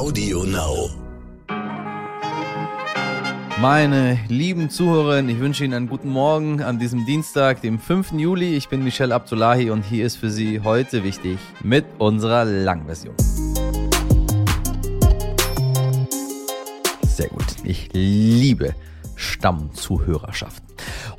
Audio 0.00 0.44
Now. 0.44 0.88
Meine 3.60 4.18
lieben 4.28 4.70
Zuhörerinnen, 4.70 5.28
ich 5.28 5.40
wünsche 5.40 5.62
Ihnen 5.62 5.74
einen 5.74 5.88
guten 5.90 6.08
Morgen 6.08 6.62
an 6.62 6.78
diesem 6.78 7.04
Dienstag, 7.04 7.60
dem 7.60 7.78
5. 7.78 8.12
Juli. 8.12 8.56
Ich 8.56 8.70
bin 8.70 8.82
Michelle 8.82 9.14
Abdullahi 9.14 9.68
und 9.68 9.82
hier 9.82 10.06
ist 10.06 10.16
für 10.16 10.30
Sie 10.30 10.60
heute 10.60 11.04
wichtig 11.04 11.38
mit 11.62 11.84
unserer 11.98 12.46
Langversion. 12.46 13.14
Sehr 17.02 17.28
gut. 17.28 17.44
Ich 17.64 17.90
liebe 17.92 18.74
Stammzuhörerschaft. 19.16 20.69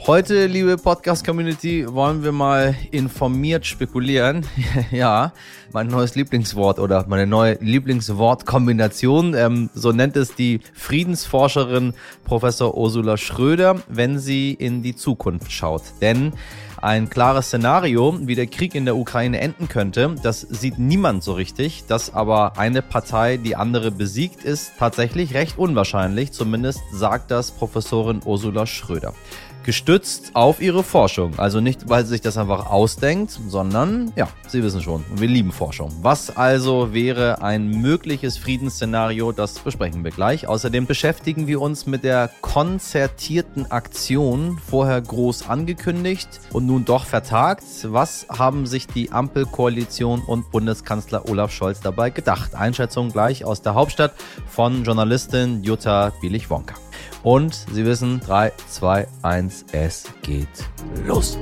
Heute, 0.07 0.47
liebe 0.47 0.77
Podcast-Community, 0.77 1.85
wollen 1.87 2.23
wir 2.23 2.31
mal 2.31 2.75
informiert 2.89 3.67
spekulieren. 3.67 4.47
ja, 4.91 5.31
mein 5.73 5.89
neues 5.89 6.15
Lieblingswort 6.15 6.79
oder 6.79 7.05
meine 7.07 7.27
neue 7.27 7.59
Lieblingswortkombination. 7.61 9.35
Ähm, 9.35 9.69
so 9.75 9.91
nennt 9.91 10.17
es 10.17 10.33
die 10.33 10.59
Friedensforscherin 10.73 11.93
Professor 12.23 12.75
Ursula 12.75 13.15
Schröder, 13.15 13.79
wenn 13.89 14.17
sie 14.17 14.53
in 14.53 14.81
die 14.81 14.95
Zukunft 14.95 15.51
schaut. 15.51 15.83
Denn 16.01 16.33
ein 16.81 17.11
klares 17.11 17.45
Szenario, 17.45 18.17
wie 18.21 18.33
der 18.33 18.47
Krieg 18.47 18.73
in 18.73 18.85
der 18.85 18.95
Ukraine 18.95 19.39
enden 19.39 19.67
könnte, 19.67 20.15
das 20.23 20.41
sieht 20.41 20.79
niemand 20.79 21.23
so 21.23 21.33
richtig. 21.33 21.83
Dass 21.87 22.11
aber 22.11 22.57
eine 22.57 22.81
Partei 22.81 23.37
die 23.37 23.55
andere 23.55 23.91
besiegt, 23.91 24.43
ist 24.45 24.71
tatsächlich 24.79 25.35
recht 25.35 25.59
unwahrscheinlich. 25.59 26.31
Zumindest 26.31 26.81
sagt 26.91 27.29
das 27.29 27.51
Professorin 27.51 28.21
Ursula 28.25 28.65
Schröder 28.65 29.13
gestützt 29.63 30.31
auf 30.33 30.61
ihre 30.61 30.83
Forschung. 30.83 31.37
Also 31.37 31.61
nicht, 31.61 31.89
weil 31.89 32.03
sie 32.03 32.11
sich 32.11 32.21
das 32.21 32.37
einfach 32.37 32.69
ausdenkt, 32.69 33.39
sondern, 33.47 34.11
ja, 34.15 34.27
Sie 34.51 34.61
wissen 34.63 34.81
schon, 34.81 35.05
wir 35.15 35.29
lieben 35.29 35.53
Forschung. 35.53 35.91
Was 36.01 36.35
also 36.35 36.93
wäre 36.93 37.41
ein 37.41 37.69
mögliches 37.69 38.37
Friedensszenario, 38.37 39.31
das 39.31 39.59
besprechen 39.59 40.03
wir 40.03 40.11
gleich. 40.11 40.45
Außerdem 40.45 40.85
beschäftigen 40.87 41.47
wir 41.47 41.61
uns 41.61 41.85
mit 41.85 42.03
der 42.03 42.29
konzertierten 42.41 43.71
Aktion, 43.71 44.59
vorher 44.69 44.99
groß 44.99 45.47
angekündigt 45.47 46.27
und 46.51 46.65
nun 46.65 46.83
doch 46.83 47.05
vertagt. 47.05 47.63
Was 47.83 48.27
haben 48.27 48.65
sich 48.65 48.87
die 48.87 49.13
Ampelkoalition 49.13 50.21
und 50.21 50.51
Bundeskanzler 50.51 51.29
Olaf 51.29 51.51
Scholz 51.51 51.79
dabei 51.79 52.09
gedacht? 52.09 52.53
Einschätzung 52.53 53.09
gleich 53.09 53.45
aus 53.45 53.61
der 53.61 53.73
Hauptstadt 53.73 54.13
von 54.47 54.83
Journalistin 54.83 55.63
Jutta 55.63 56.11
Bielich-Wonka. 56.19 56.75
Und 57.23 57.53
Sie 57.53 57.85
wissen, 57.85 58.19
3, 58.19 58.51
2, 58.67 59.07
1, 59.21 59.65
es 59.73 60.05
geht 60.23 60.47
los. 61.05 61.37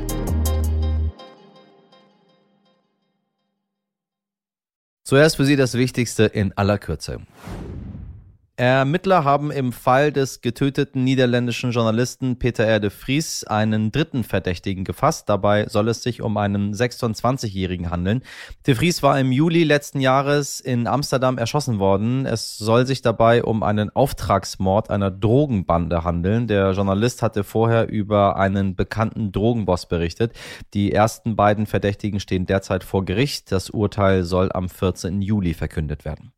Zuerst 5.06 5.38
für 5.38 5.46
Sie 5.46 5.56
das 5.56 5.76
Wichtigste 5.76 6.26
in 6.26 6.52
aller 6.58 6.78
Kürze. 6.78 7.22
Ermittler 8.60 9.24
haben 9.24 9.52
im 9.52 9.72
Fall 9.72 10.12
des 10.12 10.42
getöteten 10.42 11.06
niederländischen 11.06 11.72
Journalisten 11.72 12.40
Peter 12.40 12.66
R. 12.66 12.82
de 12.82 12.90
Vries 12.90 13.46
einen 13.46 13.94
dritten 13.94 14.26
Verdächtigen 14.26 14.84
gefasst. 14.84 15.30
Dabei 15.30 15.68
soll 15.70 15.88
es 15.88 16.04
sich 16.04 16.22
um 16.22 16.36
einen 16.36 16.74
26-Jährigen 16.74 17.90
handeln. 17.90 18.22
De 18.68 18.76
Vries 18.76 19.02
war 19.02 19.18
im 19.18 19.32
Juli 19.32 19.64
letzten 19.64 20.02
Jahres 20.02 20.60
in 20.60 20.88
Amsterdam 20.88 21.38
erschossen 21.38 21.80
worden. 21.80 22.26
Es 22.26 22.58
soll 22.58 22.86
sich 22.86 23.02
dabei 23.02 23.46
um 23.46 23.64
einen 23.64 23.96
Auftragsmord 23.96 24.90
einer 24.90 25.10
Drogenbande 25.10 26.04
handeln. 26.04 26.48
Der 26.48 26.74
Journalist 26.74 27.22
hatte 27.22 27.46
vorher 27.46 27.88
über 27.88 28.36
einen 28.36 28.76
bekannten 28.76 29.32
Drogenboss 29.32 29.86
berichtet. 29.86 30.34
Die 30.74 30.92
ersten 30.92 31.38
beiden 31.38 31.66
Verdächtigen 31.66 32.20
stehen 32.20 32.46
derzeit 32.46 32.84
vor 32.84 33.06
Gericht. 33.06 33.54
Das 33.54 33.70
Urteil 33.70 34.26
soll 34.26 34.52
am 34.52 34.68
14. 34.68 35.22
Juli 35.22 35.54
verkündet 35.54 36.04
werden. 36.04 36.34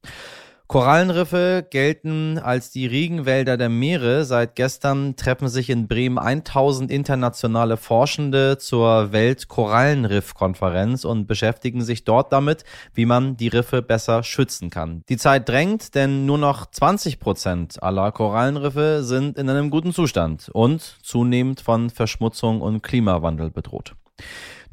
Korallenriffe 0.72 1.68
gelten 1.70 2.40
als 2.40 2.72
die 2.72 2.88
Regenwälder 2.88 3.58
der 3.58 3.68
Meere. 3.68 4.24
Seit 4.24 4.56
gestern 4.56 5.18
treffen 5.18 5.50
sich 5.50 5.70
in 5.70 5.90
Bremen 5.90 6.18
1000 6.18 6.90
internationale 6.90 7.76
Forschende 7.76 8.58
zur 8.58 9.12
Weltkorallenriff-Konferenz 9.12 11.04
und 11.04 11.28
beschäftigen 11.28 11.82
sich 11.82 12.06
dort 12.06 12.32
damit, 12.32 12.64
wie 12.94 13.06
man 13.06 13.36
die 13.36 13.50
Riffe 13.50 13.82
besser 13.82 14.24
schützen 14.24 14.70
kann. 14.70 15.04
Die 15.10 15.18
Zeit 15.18 15.50
drängt, 15.50 15.94
denn 15.94 16.26
nur 16.26 16.38
noch 16.38 16.72
20 16.72 17.20
Prozent 17.20 17.84
aller 17.84 18.14
Korallenriffe 18.14 19.04
sind 19.04 19.38
in 19.38 19.50
einem 19.50 19.72
guten 19.72 19.92
Zustand 19.92 20.48
und 20.54 20.80
zunehmend 21.04 21.60
von 21.60 21.90
Verschmutzung 21.90 22.62
und 22.62 22.82
Klimawandel 22.82 23.52
bedroht. 23.52 23.96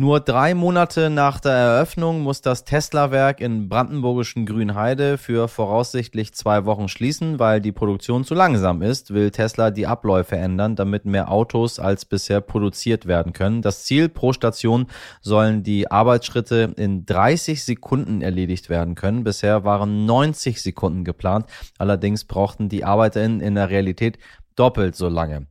Nur 0.00 0.20
drei 0.20 0.54
Monate 0.54 1.10
nach 1.10 1.40
der 1.40 1.54
Eröffnung 1.54 2.20
muss 2.20 2.40
das 2.40 2.62
Tesla-Werk 2.62 3.40
in 3.40 3.68
brandenburgischen 3.68 4.46
Grünheide 4.46 5.18
für 5.18 5.48
voraussichtlich 5.48 6.32
zwei 6.34 6.66
Wochen 6.66 6.86
schließen, 6.86 7.40
weil 7.40 7.60
die 7.60 7.72
Produktion 7.72 8.22
zu 8.22 8.36
langsam 8.36 8.80
ist, 8.80 9.12
will 9.12 9.32
Tesla 9.32 9.72
die 9.72 9.88
Abläufe 9.88 10.36
ändern, 10.36 10.76
damit 10.76 11.04
mehr 11.04 11.32
Autos 11.32 11.80
als 11.80 12.04
bisher 12.04 12.40
produziert 12.40 13.06
werden 13.06 13.32
können. 13.32 13.60
Das 13.60 13.86
Ziel 13.86 14.08
pro 14.08 14.32
Station 14.32 14.86
sollen 15.20 15.64
die 15.64 15.90
Arbeitsschritte 15.90 16.74
in 16.76 17.04
30 17.04 17.64
Sekunden 17.64 18.22
erledigt 18.22 18.68
werden 18.68 18.94
können. 18.94 19.24
Bisher 19.24 19.64
waren 19.64 20.06
90 20.06 20.62
Sekunden 20.62 21.02
geplant. 21.02 21.46
Allerdings 21.76 22.24
brauchten 22.24 22.68
die 22.68 22.84
ArbeiterInnen 22.84 23.40
in 23.40 23.56
der 23.56 23.68
Realität 23.68 24.20
doppelt 24.54 24.94
so 24.94 25.08
lange. 25.08 25.48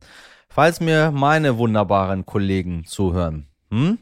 Falls 0.48 0.80
mir 0.80 1.10
meine 1.10 1.58
wunderbaren 1.58 2.24
Kollegen 2.24 2.86
zuhören, 2.86 3.46
hm? 3.70 3.98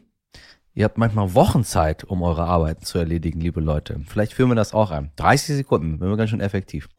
Ihr 0.78 0.84
habt 0.84 0.98
manchmal 0.98 1.32
Wochen 1.32 1.64
Zeit, 1.64 2.04
um 2.04 2.20
eure 2.20 2.44
Arbeiten 2.44 2.84
zu 2.84 2.98
erledigen, 2.98 3.41
liebe 3.41 3.60
Leute. 3.60 3.98
Vielleicht 4.06 4.34
führen 4.34 4.50
wir 4.50 4.56
das 4.56 4.75
auch 4.75 4.91
ein. 4.91 5.10
30 5.16 5.56
Sekunden, 5.56 6.00
wenn 6.00 6.10
wir 6.10 6.19
ganz 6.19 6.28
schön 6.28 6.42
effektiv. 6.42 6.91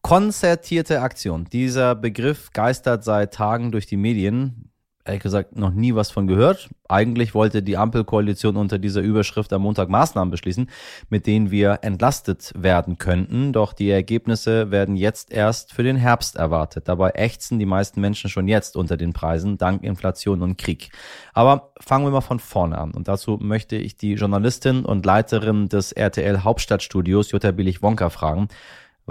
Konzertierte 0.00 1.02
Aktion. 1.02 1.44
Dieser 1.52 1.94
Begriff 1.94 2.52
geistert 2.54 3.04
seit 3.04 3.34
Tagen 3.34 3.70
durch 3.70 3.84
die 3.84 3.98
Medien 3.98 4.71
ehrlich 5.04 5.22
gesagt 5.22 5.56
noch 5.56 5.70
nie 5.70 5.94
was 5.94 6.10
von 6.10 6.26
gehört. 6.26 6.68
Eigentlich 6.88 7.34
wollte 7.34 7.62
die 7.62 7.76
Ampelkoalition 7.76 8.56
unter 8.56 8.78
dieser 8.78 9.00
Überschrift 9.00 9.52
am 9.52 9.62
Montag 9.62 9.88
Maßnahmen 9.88 10.30
beschließen, 10.30 10.68
mit 11.08 11.26
denen 11.26 11.50
wir 11.50 11.80
entlastet 11.82 12.52
werden 12.56 12.98
könnten. 12.98 13.52
Doch 13.52 13.72
die 13.72 13.90
Ergebnisse 13.90 14.70
werden 14.70 14.96
jetzt 14.96 15.32
erst 15.32 15.72
für 15.72 15.82
den 15.82 15.96
Herbst 15.96 16.36
erwartet. 16.36 16.88
Dabei 16.88 17.10
ächzen 17.10 17.58
die 17.58 17.66
meisten 17.66 18.00
Menschen 18.00 18.30
schon 18.30 18.46
jetzt 18.46 18.76
unter 18.76 18.96
den 18.96 19.12
Preisen 19.12 19.58
dank 19.58 19.82
Inflation 19.82 20.42
und 20.42 20.58
Krieg. 20.58 20.90
Aber 21.32 21.72
fangen 21.80 22.04
wir 22.04 22.10
mal 22.10 22.20
von 22.20 22.38
vorne 22.38 22.78
an. 22.78 22.92
Und 22.92 23.08
dazu 23.08 23.38
möchte 23.40 23.76
ich 23.76 23.96
die 23.96 24.14
Journalistin 24.14 24.84
und 24.84 25.04
Leiterin 25.06 25.68
des 25.68 25.92
RTL 25.92 26.44
Hauptstadtstudios 26.44 27.30
Jutta 27.32 27.50
Billig-Wonka 27.50 28.10
fragen. 28.10 28.48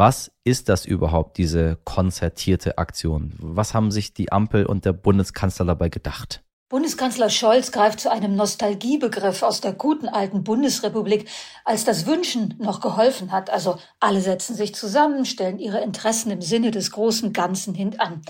Was 0.03 0.31
ist 0.43 0.67
das 0.67 0.87
überhaupt, 0.87 1.37
diese 1.37 1.77
konzertierte 1.83 2.79
Aktion? 2.79 3.35
Was 3.37 3.75
haben 3.75 3.91
sich 3.91 4.15
die 4.15 4.31
Ampel 4.31 4.65
und 4.65 4.83
der 4.83 4.93
Bundeskanzler 4.93 5.63
dabei 5.63 5.89
gedacht? 5.89 6.41
Bundeskanzler 6.69 7.29
Scholz 7.29 7.71
greift 7.71 7.99
zu 7.99 8.09
einem 8.09 8.35
Nostalgiebegriff 8.35 9.43
aus 9.43 9.61
der 9.61 9.73
guten 9.73 10.09
alten 10.09 10.43
Bundesrepublik, 10.43 11.29
als 11.65 11.85
das 11.85 12.07
Wünschen 12.07 12.55
noch 12.57 12.81
geholfen 12.81 13.31
hat. 13.31 13.51
Also 13.51 13.77
alle 13.99 14.21
setzen 14.21 14.55
sich 14.55 14.73
zusammen, 14.73 15.23
stellen 15.23 15.59
ihre 15.59 15.81
Interessen 15.81 16.31
im 16.31 16.41
Sinne 16.41 16.71
des 16.71 16.89
großen 16.89 17.31
Ganzen 17.31 17.75
hintan. 17.75 18.23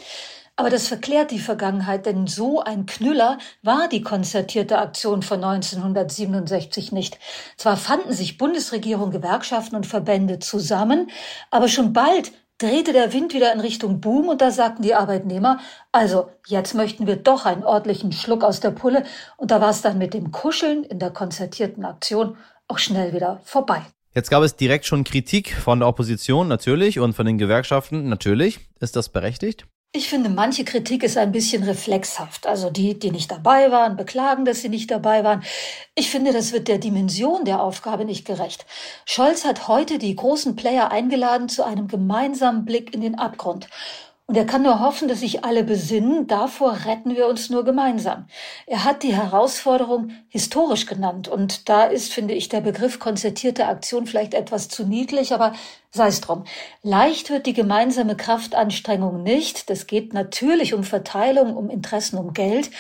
Aber 0.62 0.70
das 0.70 0.88
verklärt 0.88 1.32
die 1.32 1.40
Vergangenheit, 1.40 2.06
denn 2.06 2.28
so 2.28 2.62
ein 2.62 2.86
Knüller 2.86 3.40
war 3.64 3.88
die 3.88 4.04
konzertierte 4.04 4.78
Aktion 4.78 5.24
von 5.24 5.44
1967 5.44 6.92
nicht. 6.92 7.18
Zwar 7.58 7.78
fanden 7.78 8.14
sich 8.14 8.38
Bundesregierung, 8.38 9.10
Gewerkschaften 9.10 9.76
und 9.76 9.88
Verbände 9.88 10.38
zusammen, 10.38 11.10
aber 11.50 11.68
schon 11.68 11.94
bald 11.94 12.32
drehte 12.60 12.94
der 12.94 13.12
Wind 13.12 13.34
wieder 13.34 13.52
in 13.52 13.60
Richtung 13.60 14.02
Boom 14.02 14.28
und 14.28 14.40
da 14.40 14.52
sagten 14.52 14.84
die 14.84 14.94
Arbeitnehmer, 14.94 15.58
also 15.92 16.30
jetzt 16.46 16.76
möchten 16.76 17.08
wir 17.08 17.16
doch 17.16 17.48
einen 17.48 17.64
ordentlichen 17.64 18.12
Schluck 18.12 18.44
aus 18.44 18.60
der 18.60 18.70
Pulle 18.70 19.04
und 19.38 19.50
da 19.50 19.62
war 19.62 19.72
es 19.72 19.82
dann 19.82 19.98
mit 19.98 20.14
dem 20.14 20.32
Kuscheln 20.32 20.84
in 20.84 21.00
der 21.00 21.10
konzertierten 21.10 21.86
Aktion 21.86 22.38
auch 22.68 22.78
schnell 22.78 23.14
wieder 23.14 23.42
vorbei. 23.46 23.82
Jetzt 24.14 24.30
gab 24.30 24.44
es 24.44 24.56
direkt 24.58 24.86
schon 24.86 25.06
Kritik 25.06 25.56
von 25.56 25.80
der 25.80 25.88
Opposition 25.88 26.48
natürlich 26.48 27.00
und 27.00 27.14
von 27.14 27.26
den 27.26 27.40
Gewerkschaften 27.40 28.10
natürlich. 28.10 28.60
Ist 28.80 28.96
das 28.96 29.10
berechtigt? 29.10 29.66
Ich 29.94 30.08
finde, 30.10 30.30
manche 30.30 30.64
Kritik 30.64 31.04
ist 31.04 31.18
ein 31.18 31.34
bisschen 31.34 31.64
reflexhaft. 31.64 32.48
Also 32.48 32.70
die, 32.70 32.98
die 32.98 33.12
nicht 33.12 33.30
dabei 33.30 33.72
waren, 33.72 33.98
beklagen, 33.98 34.46
dass 34.46 34.62
sie 34.62 34.70
nicht 34.70 34.90
dabei 34.90 35.26
waren. 35.26 35.44
Ich 35.96 36.10
finde, 36.10 36.32
das 36.32 36.54
wird 36.54 36.70
der 36.70 36.78
Dimension 36.78 37.44
der 37.44 37.62
Aufgabe 37.62 38.06
nicht 38.06 38.26
gerecht. 38.26 38.66
Scholz 39.06 39.44
hat 39.44 39.68
heute 39.68 39.98
die 39.98 40.16
großen 40.16 40.56
Player 40.56 40.92
eingeladen 40.92 41.50
zu 41.50 41.66
einem 41.66 41.90
gemeinsamen 41.90 42.64
Blick 42.64 42.94
in 42.94 43.02
den 43.02 43.20
Abgrund. 43.20 43.68
Und 44.32 44.38
er 44.38 44.46
kann 44.46 44.62
nur 44.62 44.80
hoffen, 44.80 45.10
dass 45.10 45.20
sich 45.20 45.44
alle 45.44 45.62
besinnen, 45.62 46.26
davor 46.26 46.86
retten 46.86 47.18
wir 47.18 47.28
uns 47.28 47.50
nur 47.50 47.66
gemeinsam. 47.66 48.28
Er 48.66 48.86
hat 48.86 49.04
die 49.04 49.14
Herausforderung 49.14 50.12
historisch 50.30 50.86
genannt. 50.86 51.28
Und 51.28 51.68
da 51.68 51.84
ist, 51.84 52.14
finde 52.14 52.34
ich, 52.34 52.48
der 52.48 52.62
Begriff 52.62 52.98
konzertierte 52.98 53.66
Aktion 53.66 54.08
vielleicht 54.08 54.34
etwas 54.34 54.70
zu 54.70 54.86
niedlich, 54.86 55.34
aber 55.34 55.52
sei 55.92 56.08
es 56.08 56.22
drum. 56.22 56.46
Leicht 56.82 57.30
wird 57.30 57.46
die 57.46 57.52
gemeinsame 57.52 58.16
Kraftanstrengung 58.16 59.22
nicht. 59.22 59.70
Das 59.70 59.86
geht 59.86 60.14
natürlich 60.14 60.74
um 60.74 60.86
Verteilung, 60.86 61.58
um 61.58 61.70
Interessen, 61.70 62.18
um 62.18 62.32
Geld. 62.32 62.72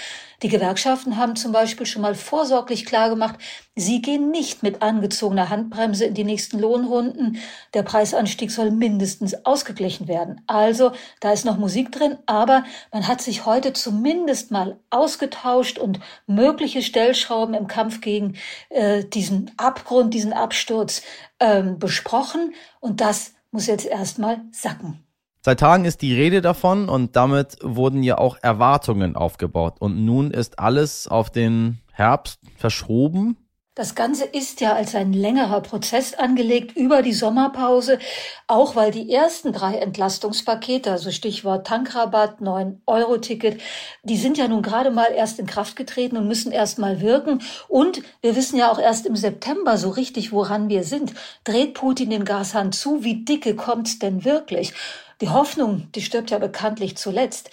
Die 0.42 0.50
Gewerkschaften 0.50 1.18
haben 1.18 1.36
zum 1.36 1.52
Beispiel 1.52 1.86
schon 1.86 2.02
mal 2.02 2.16
vorsorglich 2.16 2.86
klargemacht, 2.86 3.36
sie 3.76 4.02
gehen 4.02 4.32
nicht 4.32 4.64
mit 4.64 4.82
angezogener 4.82 5.50
Handbremse 5.50 6.06
in 6.06 6.16
die 6.16 6.24
nächsten 6.24 6.58
Lohnrunden. 6.58 7.38
Der 7.76 7.84
Preisanstieg 7.84 8.50
soll 8.50 8.72
mindestens 8.72 9.46
ausgeglichen 9.46 10.08
werden. 10.08 10.42
Also, 10.48 10.94
da 11.20 11.32
ist 11.32 11.46
noch 11.46 11.58
Musik 11.58 11.92
drin, 11.92 12.18
aber 12.26 12.64
man 12.92 13.08
hat 13.08 13.22
sich 13.22 13.46
heute 13.46 13.74
zumindest 13.74 14.50
mal 14.50 14.80
ausgetauscht 14.90 15.78
und 15.78 16.00
mögliche 16.26 16.82
Stellschrauben 16.82 17.54
im 17.54 17.68
Kampf 17.68 18.02
gegen 18.02 18.36
äh, 18.70 19.06
diesen 19.06 19.52
Abgrund, 19.58 20.14
diesen 20.16 20.34
Absturz 20.34 21.04
ähm, 21.40 21.78
besprochen. 21.78 22.56
Und 22.80 23.00
das 23.00 23.36
muss 23.52 23.68
jetzt 23.68 23.86
erstmal 23.86 24.42
sacken. 24.52 25.04
Seit 25.44 25.60
Tagen 25.60 25.86
ist 25.86 26.04
die 26.04 26.14
Rede 26.14 26.42
davon 26.42 26.88
und 26.88 27.16
damit 27.16 27.58
wurden 27.64 28.04
ja 28.04 28.20
auch 28.20 28.38
Erwartungen 28.44 29.16
aufgebaut. 29.16 29.78
Und 29.80 30.06
nun 30.06 30.30
ist 30.30 30.60
alles 30.60 31.08
auf 31.08 31.32
den 31.32 31.80
Herbst 31.92 32.40
verschoben. 32.58 33.38
Das 33.74 33.96
Ganze 33.96 34.26
ist 34.26 34.62
ja 34.62 34.74
als 34.74 34.94
ein 34.94 35.14
längerer 35.14 35.62
Prozess 35.62 36.14
angelegt 36.14 36.76
über 36.76 37.02
die 37.02 37.14
Sommerpause, 37.14 37.98
auch 38.46 38.76
weil 38.76 38.92
die 38.92 39.12
ersten 39.12 39.54
drei 39.54 39.78
Entlastungspakete, 39.78 40.92
also 40.92 41.10
Stichwort 41.10 41.66
Tankrabatt, 41.66 42.42
9-Euro-Ticket, 42.42 43.62
die 44.04 44.18
sind 44.18 44.38
ja 44.38 44.48
nun 44.48 44.62
gerade 44.62 44.92
mal 44.92 45.12
erst 45.16 45.40
in 45.40 45.48
Kraft 45.48 45.76
getreten 45.76 46.18
und 46.18 46.28
müssen 46.28 46.52
erst 46.52 46.80
mal 46.80 47.02
wirken. 47.02 47.42
Und 47.70 48.04
wir 48.22 48.36
wissen 48.36 48.58
ja 48.58 48.70
auch 48.72 48.80
erst 48.80 49.08
im 49.08 49.16
September 49.16 49.78
so 49.78 49.90
richtig, 49.90 50.34
woran 50.34 50.70
wir 50.70 50.84
sind. 50.84 51.14
Dreht 51.46 51.74
Putin 51.74 52.12
den 52.12 52.26
Gashahn 52.26 52.74
zu? 52.74 53.06
Wie 53.06 53.24
dicke 53.24 53.56
kommt's 53.56 53.98
denn 53.98 54.26
wirklich? 54.26 54.74
Die 55.21 55.29
Hoffnung, 55.29 55.88
die 55.94 56.01
stirbt 56.01 56.31
ja 56.31 56.39
bekanntlich 56.39 56.97
zuletzt. 56.97 57.51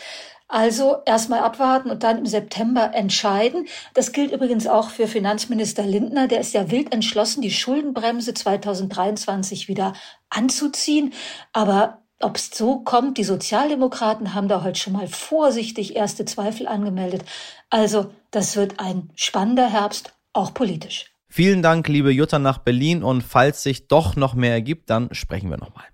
Also 0.51 0.97
erstmal 1.05 1.41
abwarten 1.41 1.91
und 1.91 2.03
dann 2.03 2.19
im 2.19 2.27
September 2.27 2.95
entscheiden. 2.95 3.67
Das 3.93 4.13
gilt 4.13 4.33
übrigens 4.33 4.67
auch 4.67 4.89
für 4.89 5.07
Finanzminister 5.07 5.85
Lindner. 5.85 6.27
Der 6.27 6.41
ist 6.41 6.55
ja 6.55 6.71
wild 6.71 6.93
entschlossen, 6.95 7.43
die 7.43 7.51
Schuldenbremse 7.51 8.33
2023 8.33 9.69
wieder 9.69 9.93
anzuziehen. 10.31 11.13
Aber 11.53 12.03
ob 12.21 12.37
es 12.37 12.51
so 12.53 12.81
kommt, 12.81 13.19
die 13.19 13.25
Sozialdemokraten 13.25 14.33
haben 14.33 14.49
da 14.49 14.65
heute 14.65 14.81
schon 14.81 14.95
mal 14.95 15.07
vorsichtig 15.07 15.95
erste 15.95 16.25
Zweifel 16.25 16.67
angemeldet. 16.67 17.25
Also 17.69 18.11
das 18.31 18.57
wird 18.57 18.81
ein 18.81 19.11
spannender 19.15 19.69
Herbst, 19.69 20.15
auch 20.33 20.55
politisch. 20.55 21.13
Vielen 21.29 21.61
Dank, 21.61 21.87
liebe 21.89 22.11
Jutta 22.11 22.39
nach 22.39 22.57
Berlin. 22.57 23.03
Und 23.03 23.23
falls 23.23 23.63
sich 23.63 23.87
doch 23.87 24.17
noch 24.17 24.33
mehr 24.33 24.53
ergibt, 24.53 24.89
dann 24.89 25.11
sprechen 25.13 25.51
wir 25.51 25.59
nochmal. 25.59 25.85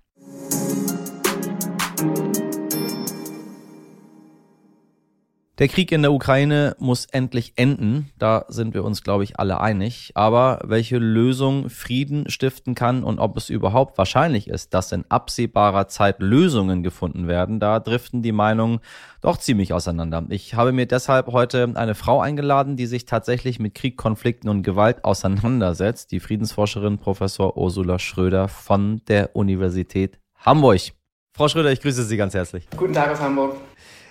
Der 5.57 5.69
Krieg 5.69 5.89
in 5.93 6.01
der 6.01 6.11
Ukraine 6.11 6.75
muss 6.79 7.05
endlich 7.05 7.53
enden. 7.55 8.11
Da 8.19 8.43
sind 8.49 8.73
wir 8.73 8.83
uns, 8.83 9.03
glaube 9.03 9.23
ich, 9.23 9.39
alle 9.39 9.61
einig. 9.61 10.11
Aber 10.13 10.59
welche 10.65 10.97
Lösung 10.97 11.69
Frieden 11.69 12.29
stiften 12.29 12.75
kann 12.75 13.05
und 13.05 13.19
ob 13.19 13.37
es 13.37 13.49
überhaupt 13.49 13.97
wahrscheinlich 13.97 14.49
ist, 14.49 14.73
dass 14.73 14.91
in 14.91 15.05
absehbarer 15.07 15.87
Zeit 15.87 16.19
Lösungen 16.19 16.83
gefunden 16.83 17.29
werden, 17.29 17.61
da 17.61 17.79
driften 17.79 18.21
die 18.21 18.33
Meinungen 18.33 18.79
doch 19.21 19.37
ziemlich 19.37 19.71
auseinander. 19.71 20.25
Ich 20.27 20.55
habe 20.55 20.73
mir 20.73 20.87
deshalb 20.87 21.27
heute 21.27 21.71
eine 21.75 21.95
Frau 21.95 22.19
eingeladen, 22.19 22.75
die 22.75 22.85
sich 22.85 23.05
tatsächlich 23.05 23.57
mit 23.57 23.75
Krieg, 23.75 23.95
Konflikten 23.95 24.49
und 24.49 24.61
Gewalt 24.61 25.05
auseinandersetzt. 25.05 26.11
Die 26.11 26.19
Friedensforscherin 26.19 26.97
Professor 26.97 27.55
Ursula 27.55 27.97
Schröder 27.97 28.49
von 28.49 29.01
der 29.07 29.37
Universität 29.37 30.19
Hamburg. 30.35 30.81
Frau 31.33 31.47
Schröder, 31.47 31.71
ich 31.71 31.79
grüße 31.79 32.03
Sie 32.03 32.17
ganz 32.17 32.33
herzlich. 32.33 32.67
Guten 32.75 32.93
Tag 32.93 33.09
aus 33.09 33.21
Hamburg. 33.21 33.55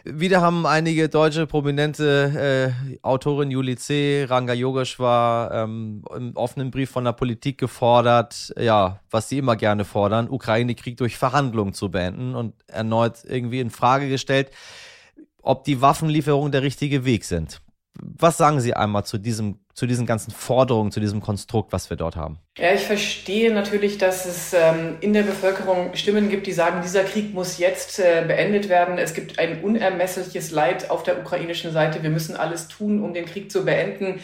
Wieder 0.07 0.43
haben 0.43 0.67
einige 0.67 1.09
deutsche 1.09 1.47
prominente 1.47 2.75
äh, 2.93 2.99
Autorin 3.03 3.51
Juli 3.51 3.77
C., 3.77 4.27
Ranga 4.29 4.53
Yogeshwar 4.53 5.51
ähm, 5.51 6.05
im 6.15 6.37
offenen 6.37 6.71
Brief 6.71 6.91
von 6.91 7.05
der 7.05 7.13
Politik 7.13 7.57
gefordert, 7.57 8.53
ja, 8.61 9.01
was 9.11 9.31
sie 9.31 9.39
immer 9.39 9.57
gerne 9.57 9.87
fordern, 9.87 10.29
Ukraine-Krieg 10.29 10.99
durch 10.99 11.17
Verhandlungen 11.17 11.73
zu 11.73 11.91
beenden 11.91 12.35
und 12.35 12.55
erneut 12.67 13.25
irgendwie 13.25 13.61
in 13.61 13.71
Frage 13.71 14.11
gestellt, 14.11 14.51
ob 15.41 15.65
die 15.65 15.81
Waffenlieferungen 15.81 16.53
der 16.53 16.63
richtige 16.63 17.07
Weg 17.07 17.25
sind. 17.25 17.63
Was 17.99 18.37
sagen 18.37 18.61
Sie 18.61 18.75
einmal 18.75 19.07
zu 19.07 19.17
diesem, 19.17 19.61
zu 19.73 19.87
diesen 19.87 20.05
ganzen 20.05 20.33
Forderungen, 20.33 20.91
zu 20.91 21.01
diesem 21.01 21.23
Konstrukt, 21.23 21.73
was 21.73 21.89
wir 21.89 21.97
dort 21.97 22.17
haben? 22.17 22.41
Ja, 22.57 22.73
ich 22.73 22.83
verstehe 22.83 23.53
natürlich, 23.53 23.99
dass 23.99 24.27
es 24.27 24.53
ähm, 24.53 24.97
in 25.01 25.13
der 25.13 25.25
Bevölkerung 25.25 25.93
Stimmen 25.97 26.31
gibt, 26.31 26.47
die 26.47 26.53
sagen, 26.53 26.83
dieser 26.83 27.03
Krieg 27.03 27.35
muss 27.35 27.59
jetzt 27.59 27.99
äh, 27.99 28.23
beendet 28.25 28.69
werden. 28.69 28.97
Es 28.97 29.13
gibt 29.13 29.41
ein 29.41 29.61
unermessliches 29.65 30.53
Leid 30.53 30.89
auf 30.89 31.03
der 31.03 31.19
ukrainischen 31.19 31.73
Seite. 31.73 32.05
Wir 32.05 32.11
müssen 32.11 32.37
alles 32.37 32.69
tun, 32.69 33.03
um 33.03 33.13
den 33.13 33.27
Krieg 33.27 33.51
zu 33.51 33.65
beenden. 33.65 34.21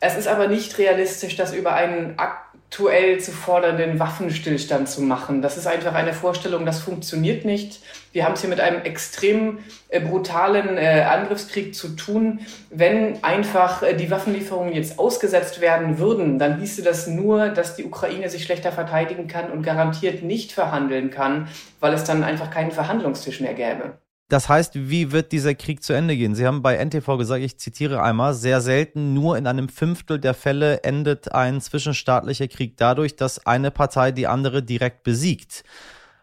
Es 0.00 0.16
ist 0.16 0.26
aber 0.26 0.48
nicht 0.48 0.76
realistisch, 0.78 1.36
das 1.36 1.54
über 1.54 1.72
einen 1.72 2.18
Akt 2.18 2.48
aktuell 2.70 3.18
zu 3.18 3.32
fordernden 3.32 3.98
Waffenstillstand 3.98 4.90
zu 4.90 5.00
machen. 5.00 5.40
Das 5.40 5.56
ist 5.56 5.66
einfach 5.66 5.94
eine 5.94 6.12
Vorstellung, 6.12 6.66
das 6.66 6.80
funktioniert 6.80 7.46
nicht. 7.46 7.80
Wir 8.12 8.26
haben 8.26 8.34
es 8.34 8.42
hier 8.42 8.50
mit 8.50 8.60
einem 8.60 8.82
extrem 8.82 9.60
äh, 9.88 10.00
brutalen 10.00 10.76
äh, 10.76 11.06
Angriffskrieg 11.08 11.74
zu 11.74 11.96
tun. 11.96 12.40
Wenn 12.68 13.24
einfach 13.24 13.82
äh, 13.82 13.94
die 13.94 14.10
Waffenlieferungen 14.10 14.74
jetzt 14.74 14.98
ausgesetzt 14.98 15.62
werden 15.62 15.98
würden, 15.98 16.38
dann 16.38 16.60
hieße 16.60 16.82
das 16.82 17.06
nur, 17.06 17.48
dass 17.48 17.67
die 17.76 17.84
Ukraine 17.84 18.28
sich 18.30 18.44
schlechter 18.44 18.72
verteidigen 18.72 19.28
kann 19.28 19.50
und 19.50 19.62
garantiert 19.62 20.22
nicht 20.22 20.52
verhandeln 20.52 21.10
kann, 21.10 21.48
weil 21.80 21.94
es 21.94 22.04
dann 22.04 22.24
einfach 22.24 22.50
keinen 22.50 22.70
Verhandlungstisch 22.70 23.40
mehr 23.40 23.54
gäbe. 23.54 23.98
Das 24.28 24.50
heißt, 24.50 24.74
wie 24.74 25.10
wird 25.10 25.32
dieser 25.32 25.54
Krieg 25.54 25.82
zu 25.82 25.94
Ende 25.94 26.14
gehen? 26.14 26.34
Sie 26.34 26.46
haben 26.46 26.60
bei 26.60 26.76
NTV 26.76 27.16
gesagt, 27.16 27.42
ich 27.42 27.58
zitiere 27.58 28.02
einmal, 28.02 28.34
sehr 28.34 28.60
selten, 28.60 29.14
nur 29.14 29.38
in 29.38 29.46
einem 29.46 29.70
Fünftel 29.70 30.18
der 30.18 30.34
Fälle 30.34 30.82
endet 30.84 31.32
ein 31.32 31.62
zwischenstaatlicher 31.62 32.46
Krieg 32.48 32.76
dadurch, 32.76 33.16
dass 33.16 33.46
eine 33.46 33.70
Partei 33.70 34.12
die 34.12 34.26
andere 34.26 34.62
direkt 34.62 35.02
besiegt. 35.02 35.64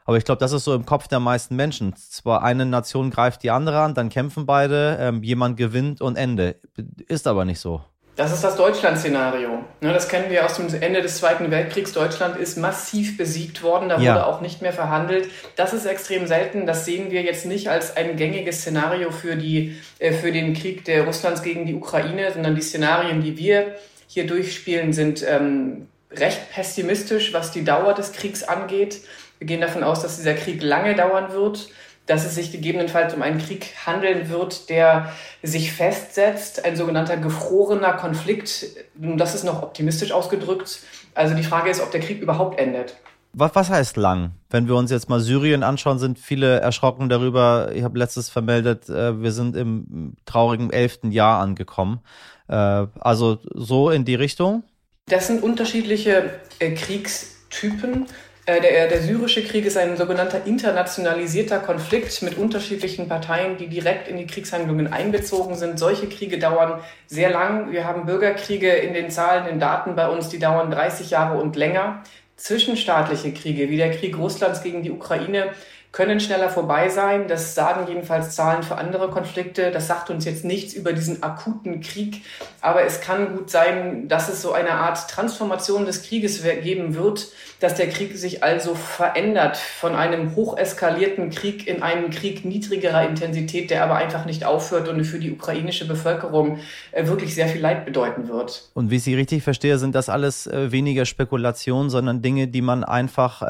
Aber 0.06 0.18
ich 0.18 0.24
glaube, 0.24 0.38
das 0.38 0.52
ist 0.52 0.66
so 0.66 0.76
im 0.76 0.86
Kopf 0.86 1.08
der 1.08 1.20
meisten 1.20 1.56
Menschen. 1.56 1.96
Zwar 1.96 2.44
eine 2.44 2.68
Nation 2.68 3.10
greift 3.10 3.42
die 3.42 3.50
andere 3.50 3.80
an, 3.80 3.96
dann 3.96 4.10
kämpfen 4.10 4.46
beide, 4.46 4.98
ähm, 5.02 5.24
jemand 5.24 5.58
gewinnt 5.58 6.00
und 6.00 6.16
Ende. 6.16 6.60
Ist 7.08 7.26
aber 7.26 7.44
nicht 7.44 7.60
so. 7.60 7.82
Das 8.16 8.32
ist 8.32 8.46
das 8.46 8.56
Deutschland-Szenario. 8.56 9.66
Ne, 9.82 9.92
das 9.94 10.08
kennen 10.08 10.30
wir 10.30 10.46
aus 10.46 10.56
dem 10.56 10.68
Ende 10.82 11.02
des 11.02 11.18
Zweiten 11.18 11.52
Weltkriegs. 11.52 11.92
Deutschland 11.92 12.38
ist 12.38 12.58
massiv 12.58 13.18
besiegt 13.18 13.62
worden, 13.62 13.90
da 13.90 14.00
ja. 14.00 14.14
wurde 14.14 14.26
auch 14.28 14.40
nicht 14.40 14.62
mehr 14.62 14.72
verhandelt. 14.72 15.30
Das 15.58 15.74
ist 15.74 15.86
extrem 15.86 16.26
selten. 16.26 16.66
Das 16.66 16.86
sehen 16.86 17.12
wir 17.12 17.24
jetzt 17.24 17.46
nicht 17.46 17.68
als 17.68 17.98
ein 17.98 18.16
gängiges 18.16 18.62
Szenario 18.62 19.12
für, 19.12 19.36
die, 19.36 19.76
äh, 20.00 20.14
für 20.14 20.32
den 20.32 20.54
Krieg 20.54 20.86
der 20.86 21.04
Russlands 21.04 21.42
gegen 21.42 21.66
die 21.66 21.74
Ukraine, 21.74 22.32
sondern 22.32 22.56
die 22.56 22.62
Szenarien, 22.62 23.22
die 23.22 23.38
wir 23.38 23.76
hier 24.08 24.26
durchspielen, 24.26 24.94
sind 24.94 25.26
ähm, 25.28 25.88
recht 26.10 26.54
pessimistisch, 26.54 27.34
was 27.34 27.52
die 27.52 27.66
Dauer 27.66 27.94
des 27.94 28.14
Kriegs 28.14 28.44
angeht. 28.44 29.02
Wir 29.40 29.48
gehen 29.48 29.60
davon 29.60 29.84
aus, 29.84 30.02
dass 30.02 30.16
dieser 30.16 30.36
Krieg 30.36 30.64
lange 30.64 30.96
dauern 30.96 31.34
wird 31.34 31.68
dass 32.06 32.26
es 32.26 32.36
sich 32.36 32.52
gegebenenfalls 32.52 33.14
um 33.14 33.22
einen 33.22 33.40
Krieg 33.40 33.74
handeln 33.86 34.30
wird, 34.30 34.70
der 34.70 35.12
sich 35.42 35.72
festsetzt, 35.72 36.64
ein 36.64 36.76
sogenannter 36.76 37.18
gefrorener 37.18 37.94
Konflikt. 37.94 38.66
Das 38.96 39.34
ist 39.34 39.44
noch 39.44 39.64
optimistisch 39.64 40.12
ausgedrückt. 40.12 40.80
Also 41.16 41.34
die 41.34 41.44
Frage 41.44 41.70
ist, 41.70 41.82
ob 41.82 41.92
der 41.92 42.02
Krieg 42.02 42.22
überhaupt 42.22 42.60
endet. 42.60 42.96
Was, 43.34 43.54
was 43.56 43.70
heißt 43.70 43.98
lang? 43.98 44.32
Wenn 44.50 44.68
wir 44.68 44.76
uns 44.76 44.92
jetzt 44.92 45.10
mal 45.10 45.20
Syrien 45.20 45.64
anschauen, 45.64 46.00
sind 46.00 46.20
viele 46.20 46.60
erschrocken 46.60 47.10
darüber. 47.10 47.72
Ich 47.74 47.84
habe 47.84 48.00
letztes 48.00 48.30
vermeldet, 48.30 48.88
äh, 48.88 49.22
wir 49.22 49.32
sind 49.32 49.58
im 49.58 50.14
traurigen 50.26 50.72
elften 50.72 51.12
Jahr 51.12 51.42
angekommen. 51.42 52.00
Äh, 52.48 52.54
also 52.54 53.40
so 53.54 53.90
in 53.90 54.06
die 54.06 54.16
Richtung? 54.16 54.64
Das 55.08 55.28
sind 55.28 55.44
unterschiedliche 55.44 56.40
äh, 56.60 56.72
Kriegstypen. 56.74 58.06
Äh, 58.48 58.62
der, 58.62 58.88
der 58.88 59.02
syrische 59.02 59.44
Krieg 59.44 59.66
ist 59.66 59.76
ein 59.76 59.98
sogenannter 59.98 60.46
internationalisierter 60.46 61.60
Konflikt 61.60 62.22
mit 62.22 62.38
unterschiedlichen 62.38 63.08
Parteien, 63.08 63.58
die 63.58 63.68
direkt 63.68 64.08
in 64.08 64.18
die 64.18 64.28
Kriegshandlungen 64.28 64.94
einbezogen 64.94 65.56
sind. 65.56 65.80
Solche 65.80 66.08
Kriege 66.08 66.38
dauern 66.38 66.80
sehr 67.08 67.32
lang. 67.32 67.72
Wir 67.72 67.86
haben 67.86 68.06
Bürgerkriege 68.06 68.72
in 68.72 68.94
den 68.94 69.10
Zahlen, 69.10 69.48
in 69.48 69.60
Daten 69.60 69.96
bei 69.96 70.08
uns, 70.08 70.30
die 70.30 70.38
dauern 70.38 70.70
30 70.70 71.10
Jahre 71.10 71.40
und 71.40 71.56
länger. 71.56 72.04
Zwischenstaatliche 72.38 73.34
Kriege, 73.34 73.70
wie 73.70 73.78
der 73.78 73.92
Krieg 73.92 74.18
Russlands 74.18 74.62
gegen 74.62 74.84
die 74.84 74.92
Ukraine, 74.92 75.52
können 75.96 76.20
schneller 76.20 76.50
vorbei 76.50 76.90
sein. 76.90 77.30
Das 77.30 77.56
sagen 77.56 77.88
jedenfalls 77.88 78.36
Zahlen 78.36 78.64
für 78.64 78.78
andere 78.78 79.10
Konflikte. 79.10 79.72
Das 79.72 79.88
sagt 79.88 80.10
uns 80.10 80.26
jetzt 80.26 80.44
nichts 80.44 80.74
über 80.74 80.92
diesen 80.92 81.24
akuten 81.24 81.80
Krieg. 81.80 82.22
Aber 82.60 82.84
es 82.84 83.00
kann 83.00 83.38
gut 83.38 83.50
sein, 83.50 84.10
dass 84.10 84.28
es 84.28 84.42
so 84.42 84.52
eine 84.52 84.72
Art 84.72 85.10
Transformation 85.10 85.86
des 85.86 86.04
Krieges 86.04 86.44
geben 86.44 86.96
wird, 86.96 87.30
dass 87.62 87.76
der 87.76 87.88
Krieg 87.88 88.18
sich 88.18 88.44
also 88.44 88.76
verändert 88.76 89.56
von 89.56 89.96
einem 89.96 90.36
hocheskalierten 90.36 91.30
Krieg 91.30 91.66
in 91.66 91.82
einen 91.82 92.10
Krieg 92.10 92.44
niedrigerer 92.44 93.08
Intensität, 93.08 93.70
der 93.70 93.82
aber 93.82 93.96
einfach 93.96 94.26
nicht 94.26 94.44
aufhört 94.44 94.90
und 94.90 95.02
für 95.06 95.20
die 95.20 95.32
ukrainische 95.32 95.88
Bevölkerung 95.88 96.60
äh, 96.92 97.08
wirklich 97.08 97.34
sehr 97.34 97.48
viel 97.48 97.62
Leid 97.62 97.86
bedeuten 97.86 98.28
wird. 98.28 98.70
Und 98.74 98.92
wie 98.92 98.98
ich 98.98 99.04
Sie 99.04 99.16
richtig 99.16 99.44
verstehe, 99.44 99.78
sind 99.78 99.96
das 99.96 100.10
alles 100.10 100.46
äh, 100.46 100.74
weniger 100.74 101.06
Spekulationen, 101.06 101.90
sondern 101.90 102.22
Dinge, 102.22 102.50
die 102.50 102.62
man 102.62 102.84
einfach 102.84 103.42
äh, 103.42 103.46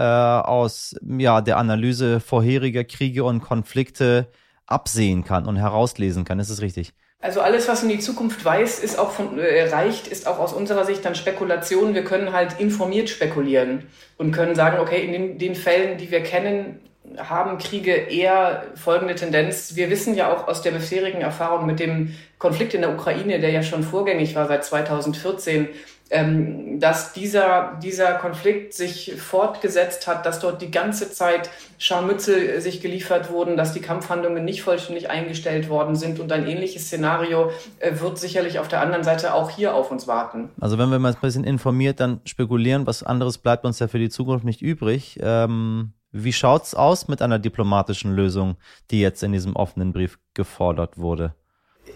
aus 0.48 0.96
ja, 1.18 1.42
der 1.42 1.58
Analyse 1.58 2.20
vorheriger 2.36 2.84
Kriege 2.84 3.24
und 3.24 3.40
Konflikte 3.40 4.28
absehen 4.66 5.24
kann 5.24 5.46
und 5.46 5.56
herauslesen 5.56 6.26
kann. 6.26 6.38
Ist 6.38 6.50
es 6.50 6.62
richtig? 6.62 6.92
Also 7.22 7.40
alles, 7.40 7.70
was 7.70 7.82
in 7.82 7.88
die 7.88 8.00
Zukunft 8.00 8.44
weiß, 8.44 8.80
ist 8.80 9.00
auch 9.00 9.12
von, 9.12 9.40
äh, 9.40 9.70
reicht, 9.70 10.10
ist 10.10 10.28
auch 10.28 10.38
aus 10.38 10.52
unserer 10.52 10.84
Sicht 10.84 11.06
dann 11.06 11.16
Spekulation. 11.16 11.94
Wir 11.94 12.04
können 12.04 12.34
halt 12.34 12.60
informiert 12.60 13.08
spekulieren 13.10 13.84
und 14.18 14.34
können 14.34 14.54
sagen, 14.54 14.80
okay, 14.80 15.06
in 15.06 15.14
den, 15.14 15.38
den 15.38 15.56
Fällen, 15.56 15.98
die 15.98 16.12
wir 16.12 16.24
kennen, 16.24 16.82
haben 17.18 17.58
Kriege 17.58 17.94
eher 17.94 18.66
folgende 18.76 19.16
Tendenz. 19.16 19.78
Wir 19.78 19.90
wissen 19.90 20.14
ja 20.14 20.34
auch 20.34 20.50
aus 20.50 20.62
der 20.62 20.72
bisherigen 20.72 21.22
Erfahrung 21.22 21.66
mit 21.66 21.80
dem 21.80 22.14
Konflikt 22.38 22.74
in 22.74 22.82
der 22.82 22.94
Ukraine, 22.94 23.40
der 23.40 23.52
ja 23.52 23.64
schon 23.64 23.82
vorgängig 23.82 24.36
war 24.36 24.50
seit 24.50 24.66
2014, 24.66 25.70
ähm, 26.12 26.80
dass 26.80 27.14
dieser, 27.14 27.80
dieser 27.82 28.14
Konflikt 28.14 28.74
sich 28.74 29.14
fortgesetzt 29.18 30.06
hat, 30.08 30.26
dass 30.26 30.40
dort 30.40 30.62
die 30.62 30.70
ganze 30.70 31.12
Zeit 31.12 31.50
Scharmützel 31.80 32.62
sich 32.62 32.82
geliefert 32.82 33.32
wurden, 33.32 33.58
dass 33.58 33.74
die 33.74 33.80
Kampfhandlungen 33.80 34.46
nicht 34.46 34.62
vollständig 34.62 35.10
eingestellt 35.10 35.68
worden 35.68 35.96
sind 35.96 36.20
und 36.20 36.32
ein 36.32 36.48
ähnliches 36.48 36.86
Szenario 36.86 37.52
äh, 37.80 38.00
wird 38.00 38.20
sicherlich 38.20 38.60
auf 38.60 38.68
der 38.68 38.82
anderen 38.82 39.04
Seite 39.04 39.34
auch 39.34 39.50
hier 39.50 39.74
auf 39.74 39.90
uns 39.90 40.08
warten. 40.08 40.50
Also 40.60 40.78
wenn 40.78 40.90
wir 40.90 41.00
mal 41.00 41.14
ein 41.14 41.22
bisschen 41.22 41.44
informiert 41.44 42.00
dann 42.00 42.22
spekulieren, 42.26 42.86
was 42.86 43.02
anderes 43.02 43.40
bleibt 43.40 43.66
uns 43.66 43.80
ja 43.80 43.88
für 43.88 44.00
die 44.00 44.10
Zukunft 44.10 44.46
nicht 44.46 44.62
übrig. 44.62 45.20
Ähm, 45.22 45.94
wie 46.12 46.34
schaut's 46.34 46.76
aus 46.76 47.08
mit 47.08 47.22
einer 47.22 47.40
diplomatischen 47.40 48.16
Lösung, 48.16 48.58
die 48.92 49.02
jetzt 49.02 49.24
in 49.24 49.34
diesem 49.34 49.56
offenen 49.56 49.92
Brief 49.92 50.18
gefordert 50.34 50.98
wurde? 50.98 51.34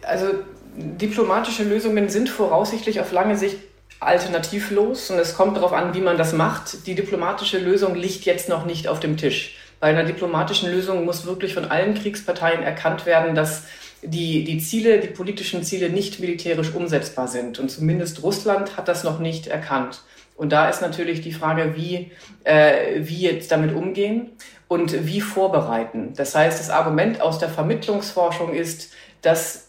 Also 0.03 0.25
diplomatische 0.75 1.63
Lösungen 1.63 2.09
sind 2.09 2.27
voraussichtlich 2.27 2.99
auf 2.99 3.11
lange 3.11 3.37
Sicht 3.37 3.57
alternativlos 4.00 5.12
und 5.12 5.20
es 5.20 5.36
kommt 5.36 5.58
darauf 5.58 5.74
an, 5.74 5.94
wie 5.94 6.01
man 6.01 6.18
das 6.18 6.34
macht. 6.34 6.88
Die 6.88 6.96
diplomatische 6.96 7.58
Lösung 7.58 7.96
liegt 7.96 8.25
jetzt 8.25 8.50
noch 8.50 8.65
nicht 8.65 8.88
auf 8.88 9.00
dem 9.00 9.18
Tisch. 9.18 9.58
Bei 9.79 9.88
einer 9.88 10.03
diplomatischen 10.03 10.72
Lösung 10.72 11.06
muss 11.06 11.25
wirklich 11.25 11.53
von 11.53 11.65
allen 11.65 11.94
Kriegsparteien 11.96 12.63
erkannt 12.63 13.06
werden, 13.06 13.36
dass 13.36 13.63
die, 14.01 14.44
die 14.44 14.60
Ziele, 14.60 15.00
die 15.00 15.08
politischen 15.08 15.63
Ziele 15.63 15.89
nicht 15.89 16.20
militärisch 16.20 16.74
umsetzbar 16.74 17.27
sind. 17.27 17.60
Und 17.60 17.70
zumindest 17.70 18.24
Russland 18.24 18.77
hat 18.77 18.88
das 18.88 19.03
noch 19.03 19.20
nicht 19.20 19.48
erkannt. 19.48 20.01
Und 20.36 20.53
da 20.53 20.70
ist 20.70 20.82
natürlich 20.82 21.22
die 21.22 21.34
Frage, 21.34 21.75
wie, 21.75 22.12
äh, 22.46 23.01
wie 23.01 23.22
jetzt 23.22 23.51
damit 23.51 23.75
umgehen 23.75 24.32
und 24.70 25.06
wie 25.06 25.20
vorbereiten. 25.20 26.13
Das 26.15 26.34
heißt, 26.34 26.60
das 26.60 26.70
Argument 26.70 27.22
aus 27.22 27.39
der 27.39 27.50
Vermittlungsforschung 27.50 28.53
ist, 28.53 28.91
dass 29.22 29.68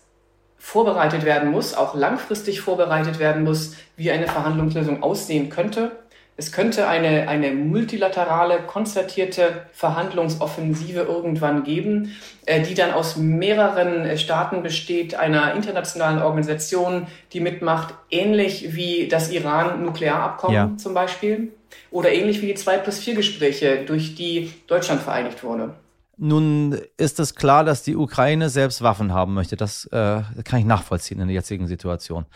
vorbereitet 0.60 1.24
werden 1.24 1.50
muss, 1.50 1.74
auch 1.74 1.94
langfristig 1.94 2.60
vorbereitet 2.60 3.18
werden 3.18 3.42
muss, 3.42 3.74
wie 3.96 4.12
eine 4.12 4.28
Verhandlungslösung 4.28 5.02
aussehen 5.02 5.48
könnte. 5.48 5.90
Es 6.36 6.52
könnte 6.52 6.86
eine, 6.86 7.28
eine 7.28 7.50
multilaterale, 7.52 8.60
konzertierte 8.60 9.66
Verhandlungsoffensive 9.72 11.00
irgendwann 11.00 11.64
geben, 11.64 12.16
äh, 12.46 12.62
die 12.62 12.74
dann 12.74 12.92
aus 12.92 13.16
mehreren 13.16 14.04
äh, 14.04 14.16
Staaten 14.16 14.62
besteht, 14.62 15.14
einer 15.14 15.54
internationalen 15.54 16.22
Organisation, 16.22 17.06
die 17.32 17.40
mitmacht, 17.40 17.94
ähnlich 18.10 18.74
wie 18.74 19.08
das 19.08 19.30
Iran-Nuklearabkommen 19.30 20.54
ja. 20.54 20.70
zum 20.76 20.94
Beispiel 20.94 21.52
oder 21.90 22.12
ähnlich 22.12 22.40
wie 22.42 22.46
die 22.46 22.54
2 22.54 22.78
plus 22.78 22.98
4 23.00 23.14
Gespräche, 23.14 23.84
durch 23.86 24.14
die 24.14 24.52
Deutschland 24.66 25.02
vereinigt 25.02 25.42
wurde. 25.42 25.74
Nun 26.22 26.76
ist 26.98 27.18
es 27.18 27.34
klar, 27.34 27.64
dass 27.64 27.82
die 27.82 27.96
Ukraine 27.96 28.50
selbst 28.50 28.82
Waffen 28.82 29.14
haben 29.14 29.32
möchte. 29.32 29.56
Das 29.56 29.86
äh, 29.86 30.20
kann 30.44 30.60
ich 30.60 30.66
nachvollziehen 30.66 31.18
in 31.18 31.28
der 31.28 31.34
jetzigen 31.34 31.66
Situation. 31.66 32.26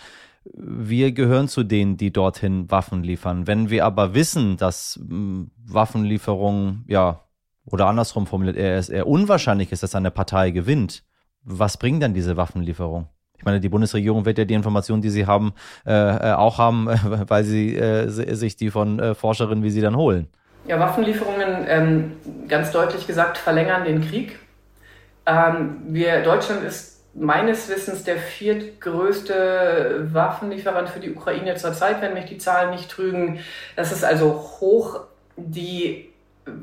Wir 0.55 1.12
gehören 1.12 1.49
zu 1.49 1.64
denen, 1.64 1.99
die 1.99 2.11
dorthin 2.11 2.71
Waffen 2.71 3.03
liefern. 3.03 3.47
Wenn 3.47 3.69
wir 3.69 3.85
aber 3.85 4.14
wissen, 4.14 4.57
dass 4.57 4.99
hm, 5.07 5.50
Waffenlieferungen, 5.67 6.87
ja, 6.88 7.21
oder 7.67 7.87
andersrum 7.87 8.26
formuliert, 8.26 8.57
eher, 8.57 8.88
eher 8.88 9.07
unwahrscheinlich 9.07 9.71
ist, 9.71 9.83
dass 9.83 9.95
eine 9.95 10.11
Partei 10.11 10.50
gewinnt, 10.50 11.05
was 11.43 11.76
bringen 11.76 12.00
dann 12.00 12.14
diese 12.14 12.38
Waffenlieferungen? 12.38 13.09
Ich 13.37 13.45
meine, 13.45 13.61
die 13.61 13.69
Bundesregierung 13.69 14.25
wird 14.25 14.38
ja 14.38 14.47
die 14.47 14.55
Informationen, 14.55 15.03
die 15.03 15.11
sie 15.11 15.26
haben, 15.26 15.53
äh, 15.85 15.93
äh 15.93 16.33
auch 16.33 16.57
haben, 16.57 16.87
weil 17.29 17.45
sie 17.45 17.76
äh, 17.76 18.09
sich 18.09 18.57
die 18.57 18.71
von 18.71 18.99
äh, 18.99 19.14
Forscherinnen 19.14 19.62
wie 19.62 19.71
sie 19.71 19.83
dann 19.83 19.97
holen. 19.97 20.29
Ja, 20.66 20.80
Waffenlieferungen, 20.80 21.66
ähm, 21.68 22.12
ganz 22.49 22.71
deutlich 22.71 23.06
gesagt, 23.06 23.37
verlängern 23.37 23.85
den 23.85 24.00
Krieg. 24.09 24.38
Ähm, 25.26 25.83
wir, 25.88 26.23
Deutschland 26.23 26.64
ist 26.64 27.02
meines 27.14 27.68
Wissens 27.68 28.04
der 28.04 28.16
viertgrößte 28.16 30.09
Waffenlieferant 30.12 30.88
für 30.88 31.00
die 31.00 31.12
Ukraine 31.12 31.54
zurzeit, 31.56 32.00
wenn 32.00 32.14
mich 32.14 32.25
die 32.25 32.38
Zahlen 32.38 32.71
nicht 32.71 32.90
trügen. 32.90 33.40
Das 33.76 33.92
ist 33.92 34.04
also 34.04 34.33
hoch. 34.61 35.00
Die 35.37 36.13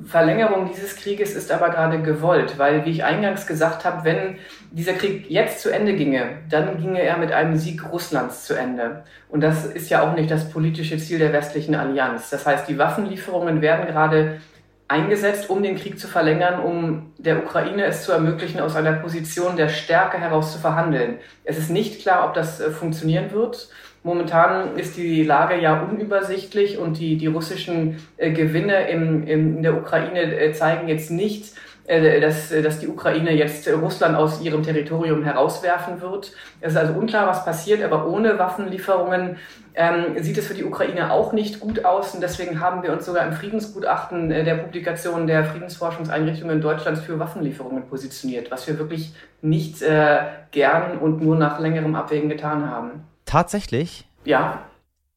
Verlängerung 0.06 0.70
dieses 0.72 0.96
Krieges 0.96 1.34
ist 1.34 1.52
aber 1.52 1.70
gerade 1.70 2.02
gewollt, 2.02 2.60
weil, 2.60 2.86
wie 2.86 2.92
ich 2.92 3.04
eingangs 3.04 3.48
gesagt 3.48 3.84
habe, 3.84 4.04
wenn 4.04 4.38
dieser 4.70 4.94
Krieg 4.94 5.30
jetzt 5.30 5.62
zu 5.62 5.72
Ende 5.72 5.94
ginge, 5.94 6.40
dann 6.50 6.80
ginge 6.80 7.02
er 7.02 7.18
mit 7.18 7.32
einem 7.32 7.56
Sieg 7.56 7.92
Russlands 7.92 8.46
zu 8.46 8.54
Ende. 8.54 9.04
Und 9.30 9.42
das 9.42 9.66
ist 9.66 9.90
ja 9.90 10.04
auch 10.04 10.16
nicht 10.16 10.30
das 10.30 10.52
politische 10.52 10.98
Ziel 10.98 11.18
der 11.18 11.34
westlichen 11.34 11.74
Allianz. 11.74 12.30
Das 12.30 12.46
heißt, 12.46 12.70
die 12.70 12.78
Waffenlieferungen 12.78 13.62
werden 13.62 13.88
gerade 13.88 14.40
eingesetzt, 14.88 15.50
um 15.50 15.64
den 15.64 15.78
Krieg 15.78 15.98
zu 15.98 16.08
verlängern, 16.08 16.60
um 16.60 17.14
der 17.18 17.44
Ukraine 17.44 17.86
es 17.86 18.04
zu 18.04 18.12
ermöglichen, 18.12 18.60
aus 18.60 18.76
einer 18.76 18.94
Position 18.94 19.56
der 19.56 19.70
Stärke 19.70 20.18
heraus 20.20 20.52
zu 20.52 20.60
verhandeln. 20.60 21.18
Es 21.44 21.58
ist 21.58 21.70
nicht 21.70 22.02
klar, 22.02 22.28
ob 22.28 22.34
das 22.34 22.60
äh, 22.60 22.70
funktionieren 22.72 23.32
wird. 23.32 23.70
Momentan 24.03 24.77
ist 24.77 24.98
die 24.98 25.24
Lage 25.24 25.62
ja 25.62 25.81
unübersichtlich 25.81 26.79
und 26.79 26.98
die, 26.98 27.17
die 27.17 27.27
russischen 27.27 27.98
äh, 28.17 28.31
Gewinne 28.31 28.89
im, 28.89 29.27
im, 29.27 29.58
in 29.58 29.63
der 29.63 29.77
Ukraine 29.77 30.22
äh, 30.22 30.53
zeigen 30.53 30.88
jetzt 30.88 31.12
nicht, 31.12 31.53
äh, 31.86 32.20
dass, 32.20 32.50
dass 32.50 32.79
die 32.79 32.88
Ukraine 32.88 33.31
jetzt 33.31 33.67
Russland 33.67 34.15
aus 34.15 34.41
ihrem 34.41 34.63
Territorium 34.63 35.24
herauswerfen 35.24 36.01
wird. 36.01 36.31
Es 36.62 36.72
ist 36.74 36.77
also 36.77 36.93
unklar, 36.93 37.27
was 37.27 37.46
passiert, 37.46 37.84
aber 37.84 38.08
ohne 38.08 38.39
Waffenlieferungen 38.39 39.38
ähm, 39.75 40.15
sieht 40.17 40.38
es 40.38 40.48
für 40.48 40.55
die 40.55 40.63
Ukraine 40.63 41.12
auch 41.12 41.31
nicht 41.31 41.60
gut 41.60 41.86
aus. 41.86 42.15
Und 42.15 42.22
deswegen 42.22 42.60
haben 42.60 42.81
wir 42.81 42.93
uns 42.93 43.05
sogar 43.05 43.25
im 43.27 43.34
Friedensgutachten 43.34 44.31
äh, 44.31 44.43
der 44.43 44.55
Publikation 44.55 45.27
der 45.27 45.46
Friedensforschungseinrichtungen 45.46 46.60
Deutschlands 46.60 47.01
für 47.01 47.20
Waffenlieferungen 47.20 47.88
positioniert, 47.88 48.50
was 48.50 48.67
wir 48.67 48.79
wirklich 48.79 49.13
nicht 49.41 49.81
äh, 49.84 50.22
gern 50.50 50.98
und 50.98 51.22
nur 51.22 51.36
nach 51.36 51.60
längerem 51.60 51.93
Abwägen 51.93 52.29
getan 52.29 52.70
haben. 52.70 53.11
Tatsächlich? 53.32 54.10
Ja. 54.26 54.66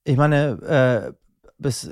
Ich 0.04 0.16
meine, 0.16 0.52
äh, 0.62 1.12
bis, 1.58 1.90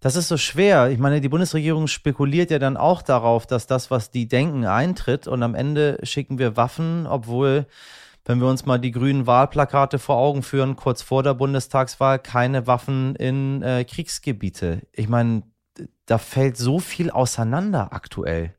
das 0.00 0.16
ist 0.16 0.28
so 0.28 0.38
schwer. 0.38 0.88
Ich 0.88 0.98
meine, 0.98 1.20
die 1.20 1.28
Bundesregierung 1.28 1.86
spekuliert 1.86 2.50
ja 2.50 2.58
dann 2.58 2.78
auch 2.78 3.02
darauf, 3.02 3.46
dass 3.46 3.66
das, 3.66 3.90
was 3.90 4.10
die 4.10 4.26
denken, 4.26 4.64
eintritt. 4.64 5.28
Und 5.28 5.42
am 5.42 5.54
Ende 5.54 5.98
schicken 6.02 6.38
wir 6.38 6.56
Waffen, 6.56 7.06
obwohl, 7.06 7.66
wenn 8.24 8.40
wir 8.40 8.48
uns 8.48 8.64
mal 8.64 8.78
die 8.78 8.90
grünen 8.90 9.26
Wahlplakate 9.26 9.98
vor 9.98 10.16
Augen 10.16 10.42
führen, 10.42 10.76
kurz 10.76 11.02
vor 11.02 11.22
der 11.22 11.34
Bundestagswahl, 11.34 12.18
keine 12.18 12.66
Waffen 12.66 13.14
in 13.16 13.60
äh, 13.60 13.84
Kriegsgebiete. 13.84 14.80
Ich 14.92 15.10
meine, 15.10 15.42
da 16.06 16.16
fällt 16.16 16.56
so 16.56 16.78
viel 16.78 17.10
auseinander 17.10 17.92
aktuell. 17.92 18.54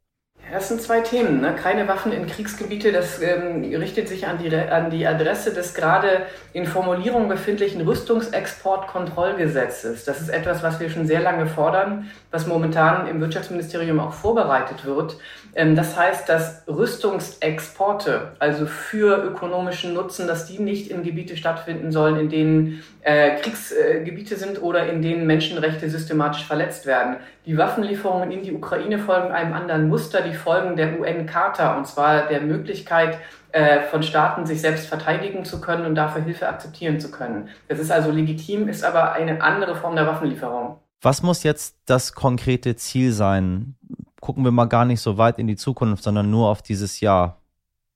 Das 0.51 0.67
sind 0.67 0.81
zwei 0.81 0.99
Themen. 1.01 1.41
Ne? 1.41 1.55
Keine 1.55 1.87
Waffen 1.87 2.11
in 2.11 2.25
Kriegsgebiete, 2.27 2.91
das 2.91 3.21
ähm, 3.21 3.63
richtet 3.63 4.09
sich 4.09 4.27
an 4.27 4.37
die, 4.37 4.53
an 4.55 4.89
die 4.89 5.07
Adresse 5.07 5.53
des 5.53 5.73
gerade 5.73 6.25
in 6.51 6.65
Formulierung 6.65 7.29
befindlichen 7.29 7.81
Rüstungsexportkontrollgesetzes. 7.81 10.05
Das 10.05 10.21
ist 10.21 10.29
etwas, 10.29 10.61
was 10.61 10.79
wir 10.79 10.89
schon 10.89 11.07
sehr 11.07 11.21
lange 11.21 11.47
fordern, 11.47 12.11
was 12.29 12.45
momentan 12.45 13.07
im 13.07 13.19
Wirtschaftsministerium 13.21 13.99
auch 13.99 14.13
vorbereitet 14.13 14.85
wird. 14.85 15.17
Ähm, 15.55 15.75
das 15.75 15.97
heißt, 15.97 16.27
dass 16.27 16.63
Rüstungsexporte, 16.67 18.31
also 18.39 18.65
für 18.65 19.23
ökonomischen 19.23 19.93
Nutzen, 19.93 20.27
dass 20.27 20.47
die 20.47 20.59
nicht 20.59 20.89
in 20.89 21.03
Gebiete 21.03 21.37
stattfinden 21.37 21.91
sollen, 21.91 22.19
in 22.19 22.29
denen 22.29 22.83
äh, 23.01 23.39
Kriegsgebiete 23.39 24.35
sind 24.35 24.61
oder 24.61 24.87
in 24.87 25.01
denen 25.01 25.27
Menschenrechte 25.27 25.89
systematisch 25.89 26.45
verletzt 26.45 26.85
werden. 26.85 27.17
Die 27.45 27.57
Waffenlieferungen 27.57 28.31
in 28.31 28.43
die 28.43 28.53
Ukraine 28.53 28.99
folgen 28.99 29.31
einem 29.31 29.53
anderen 29.53 29.89
Muster, 29.89 30.21
die 30.21 30.33
folgen 30.33 30.75
der 30.75 30.99
UN-Charta, 30.99 31.77
und 31.77 31.87
zwar 31.87 32.27
der 32.27 32.41
Möglichkeit, 32.41 33.19
äh, 33.51 33.81
von 33.81 34.01
Staaten 34.01 34.47
sich 34.47 34.61
selbst 34.61 34.87
verteidigen 34.87 35.45
zu 35.45 35.61
können 35.61 35.85
und 35.85 35.93
dafür 35.93 36.23
Hilfe 36.23 36.47
akzeptieren 36.47 36.99
zu 36.99 37.11
können. 37.11 37.49
Das 37.67 37.77
ist 37.77 37.91
also 37.91 38.09
legitim, 38.09 38.67
ist 38.67 38.83
aber 38.83 39.13
eine 39.13 39.43
andere 39.43 39.75
Form 39.75 39.95
der 39.95 40.07
Waffenlieferung. 40.07 40.79
Was 41.03 41.21
muss 41.21 41.43
jetzt 41.43 41.75
das 41.85 42.13
konkrete 42.13 42.75
Ziel 42.77 43.11
sein? 43.11 43.75
Gucken 44.23 44.45
wir 44.45 44.51
mal 44.51 44.69
gar 44.69 44.85
nicht 44.85 45.01
so 45.01 45.17
weit 45.17 45.37
in 45.37 45.47
die 45.47 45.57
Zukunft, 45.57 46.01
sondern 46.01 46.29
nur 46.29 46.47
auf 46.47 46.61
dieses 46.61 47.01
Jahr. 47.01 47.41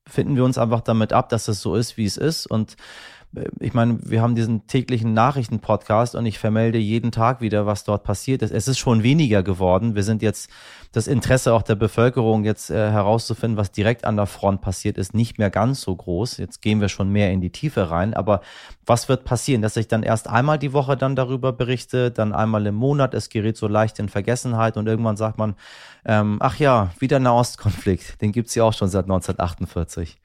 Finden 0.06 0.36
wir 0.36 0.44
uns 0.44 0.58
einfach 0.58 0.82
damit 0.82 1.14
ab, 1.14 1.30
dass 1.30 1.48
es 1.48 1.62
so 1.62 1.74
ist, 1.76 1.96
wie 1.96 2.04
es 2.04 2.18
ist 2.18 2.48
und 2.48 2.76
ich 3.60 3.74
meine, 3.74 4.00
wir 4.04 4.22
haben 4.22 4.36
diesen 4.36 4.68
täglichen 4.68 5.14
Nachrichten-Podcast 5.14 6.16
und 6.16 6.26
ich 6.26 6.40
vermelde 6.40 6.78
jeden 6.78 7.12
Tag 7.12 7.42
wieder, 7.42 7.66
was 7.66 7.84
dort 7.84 8.04
passiert 8.04 8.42
ist. 8.42 8.52
Es 8.52 8.68
ist 8.68 8.78
schon 8.78 9.04
weniger 9.04 9.44
geworden. 9.44 9.96
Wir 9.96 10.04
sind 10.04 10.22
jetzt 10.22 10.50
das 10.92 11.08
Interesse 11.08 11.54
auch 11.54 11.62
der 11.62 11.76
Bevölkerung 11.76 12.44
jetzt 12.44 12.70
äh, 12.70 12.92
herauszufinden, 12.92 13.58
was 13.58 13.72
direkt 13.72 14.06
an 14.06 14.16
der 14.16 14.26
Front 14.26 14.62
passiert 14.62 14.98
ist, 14.98 15.14
nicht 15.14 15.38
mehr 15.38 15.50
ganz 15.50 15.82
so 15.82 15.96
groß. 15.96 16.38
Jetzt 16.38 16.62
gehen 16.62 16.82
wir 16.82 16.90
schon 16.90 17.10
mehr 17.10 17.32
in 17.32 17.42
die 17.42 17.52
Tiefe 17.52 17.90
rein. 17.90 18.14
Aber 18.14 18.42
was 18.86 19.10
wird 19.10 19.24
passieren, 19.24 19.62
dass 19.62 19.78
ich 19.78 19.88
dann 19.88 20.04
erst 20.04 20.28
einmal 20.30 20.58
die 20.58 20.74
Woche 20.74 20.98
dann 20.98 21.16
darüber 21.16 21.54
berichte, 21.54 22.12
dann 22.12 22.34
einmal 22.34 22.66
im 22.66 22.76
Monat, 22.76 23.14
es 23.14 23.30
gerät 23.30 23.58
so 23.58 23.68
leicht 23.68 24.00
in 24.00 24.10
Vergessenheit 24.10 24.78
und 24.78 24.88
irgendwann 24.88 25.18
sagt 25.18 25.38
man, 25.38 25.56
ähm, 26.06 26.38
ach 26.40 26.58
ja, 26.58 26.92
wieder 27.00 27.20
Nahostkonflikt, 27.20 28.22
den 28.22 28.32
gibt's 28.32 28.56
ja 28.56 28.64
auch 28.64 28.74
schon 28.74 28.88
seit 28.88 29.06
1948. 29.06 30.18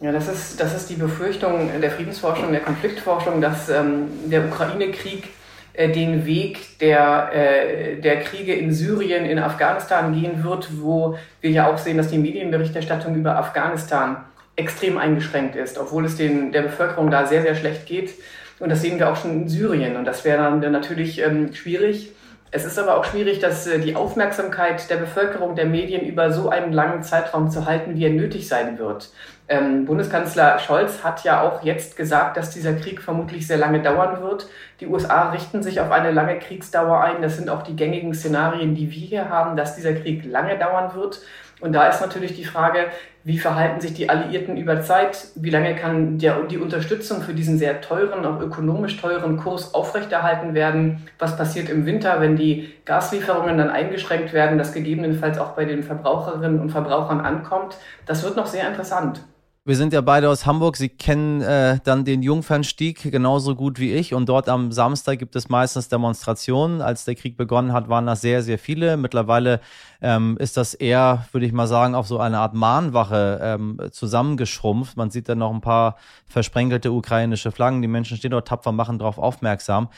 Ja, 0.00 0.12
das 0.12 0.28
ist, 0.28 0.60
das 0.60 0.76
ist 0.76 0.90
die 0.90 0.94
Befürchtung 0.94 1.70
der 1.80 1.90
Friedensforschung, 1.90 2.52
der 2.52 2.60
Konfliktforschung, 2.60 3.40
dass 3.40 3.68
ähm, 3.68 4.30
der 4.30 4.44
Ukraine-Krieg 4.46 5.30
äh, 5.72 5.88
den 5.88 6.24
Weg 6.24 6.78
der, 6.78 7.30
äh, 7.32 8.00
der 8.00 8.20
Kriege 8.20 8.54
in 8.54 8.72
Syrien, 8.72 9.24
in 9.24 9.40
Afghanistan 9.40 10.14
gehen 10.14 10.44
wird, 10.44 10.68
wo 10.80 11.18
wir 11.40 11.50
ja 11.50 11.72
auch 11.72 11.78
sehen, 11.78 11.96
dass 11.96 12.08
die 12.08 12.18
Medienberichterstattung 12.18 13.16
über 13.16 13.36
Afghanistan 13.36 14.24
extrem 14.54 14.98
eingeschränkt 14.98 15.56
ist, 15.56 15.78
obwohl 15.78 16.04
es 16.04 16.16
den, 16.16 16.52
der 16.52 16.62
Bevölkerung 16.62 17.10
da 17.10 17.26
sehr, 17.26 17.42
sehr 17.42 17.56
schlecht 17.56 17.86
geht. 17.86 18.14
Und 18.60 18.70
das 18.70 18.82
sehen 18.82 18.98
wir 18.98 19.10
auch 19.10 19.16
schon 19.16 19.42
in 19.42 19.48
Syrien. 19.48 19.96
Und 19.96 20.04
das 20.04 20.24
wäre 20.24 20.58
dann 20.60 20.72
natürlich 20.72 21.20
ähm, 21.20 21.54
schwierig. 21.54 22.12
Es 22.50 22.64
ist 22.64 22.78
aber 22.78 22.96
auch 22.96 23.04
schwierig, 23.04 23.40
dass 23.40 23.66
äh, 23.66 23.78
die 23.78 23.94
Aufmerksamkeit 23.94 24.88
der 24.88 24.96
Bevölkerung, 24.96 25.54
der 25.54 25.66
Medien 25.66 26.06
über 26.06 26.32
so 26.32 26.48
einen 26.48 26.72
langen 26.72 27.02
Zeitraum 27.02 27.50
zu 27.50 27.66
halten, 27.66 27.94
wie 27.94 28.04
er 28.04 28.10
nötig 28.10 28.48
sein 28.48 28.78
wird. 28.78 29.10
Ähm, 29.48 29.84
Bundeskanzler 29.86 30.58
Scholz 30.58 31.02
hat 31.02 31.24
ja 31.24 31.42
auch 31.42 31.62
jetzt 31.62 31.96
gesagt, 31.96 32.36
dass 32.36 32.50
dieser 32.50 32.74
Krieg 32.74 33.00
vermutlich 33.00 33.46
sehr 33.46 33.56
lange 33.56 33.82
dauern 33.82 34.22
wird. 34.22 34.48
Die 34.80 34.86
USA 34.86 35.30
richten 35.30 35.62
sich 35.62 35.80
auf 35.80 35.90
eine 35.90 36.10
lange 36.10 36.38
Kriegsdauer 36.38 37.00
ein. 37.00 37.22
Das 37.22 37.36
sind 37.36 37.48
auch 37.48 37.62
die 37.62 37.76
gängigen 37.76 38.14
Szenarien, 38.14 38.74
die 38.74 38.90
wir 38.90 39.06
hier 39.06 39.28
haben, 39.28 39.56
dass 39.56 39.76
dieser 39.76 39.94
Krieg 39.94 40.24
lange 40.24 40.58
dauern 40.58 40.94
wird. 40.94 41.20
Und 41.60 41.72
da 41.72 41.88
ist 41.88 42.00
natürlich 42.00 42.34
die 42.34 42.44
Frage, 42.44 42.86
wie 43.24 43.38
verhalten 43.38 43.80
sich 43.80 43.92
die 43.92 44.08
Alliierten 44.08 44.56
über 44.56 44.80
Zeit? 44.80 45.28
Wie 45.34 45.50
lange 45.50 45.74
kann 45.74 46.18
der, 46.18 46.40
die 46.44 46.58
Unterstützung 46.58 47.20
für 47.20 47.34
diesen 47.34 47.58
sehr 47.58 47.80
teuren, 47.80 48.24
auch 48.24 48.40
ökonomisch 48.40 48.96
teuren 49.00 49.36
Kurs 49.36 49.74
aufrechterhalten 49.74 50.54
werden? 50.54 51.06
Was 51.18 51.36
passiert 51.36 51.68
im 51.68 51.84
Winter, 51.84 52.20
wenn 52.20 52.36
die 52.36 52.74
Gaslieferungen 52.84 53.58
dann 53.58 53.70
eingeschränkt 53.70 54.32
werden, 54.32 54.56
das 54.56 54.72
gegebenenfalls 54.72 55.38
auch 55.38 55.50
bei 55.50 55.64
den 55.64 55.82
Verbraucherinnen 55.82 56.60
und 56.60 56.70
Verbrauchern 56.70 57.20
ankommt? 57.20 57.76
Das 58.06 58.22
wird 58.22 58.36
noch 58.36 58.46
sehr 58.46 58.68
interessant. 58.68 59.20
Wir 59.68 59.76
sind 59.76 59.92
ja 59.92 60.00
beide 60.00 60.30
aus 60.30 60.46
Hamburg. 60.46 60.78
Sie 60.78 60.88
kennen 60.88 61.42
äh, 61.42 61.78
dann 61.84 62.06
den 62.06 62.22
Jungfernstieg 62.22 63.12
genauso 63.12 63.54
gut 63.54 63.78
wie 63.78 63.92
ich. 63.92 64.14
Und 64.14 64.26
dort 64.26 64.48
am 64.48 64.72
Samstag 64.72 65.18
gibt 65.18 65.36
es 65.36 65.50
meistens 65.50 65.90
Demonstrationen. 65.90 66.80
Als 66.80 67.04
der 67.04 67.16
Krieg 67.16 67.36
begonnen 67.36 67.74
hat, 67.74 67.90
waren 67.90 68.06
das 68.06 68.22
sehr, 68.22 68.42
sehr 68.42 68.58
viele. 68.58 68.96
Mittlerweile 68.96 69.60
ähm, 70.00 70.38
ist 70.40 70.56
das 70.56 70.72
eher, 70.72 71.26
würde 71.32 71.44
ich 71.44 71.52
mal 71.52 71.66
sagen, 71.66 71.94
auf 71.94 72.06
so 72.06 72.18
eine 72.18 72.38
Art 72.38 72.54
Mahnwache 72.54 73.40
ähm, 73.42 73.78
zusammengeschrumpft. 73.90 74.96
Man 74.96 75.10
sieht 75.10 75.28
dann 75.28 75.36
noch 75.36 75.52
ein 75.52 75.60
paar 75.60 75.96
versprenkelte 76.24 76.90
ukrainische 76.90 77.52
Flaggen. 77.52 77.82
Die 77.82 77.88
Menschen 77.88 78.16
stehen 78.16 78.30
dort 78.30 78.48
tapfer, 78.48 78.72
machen 78.72 78.98
darauf 78.98 79.18
aufmerksam 79.18 79.90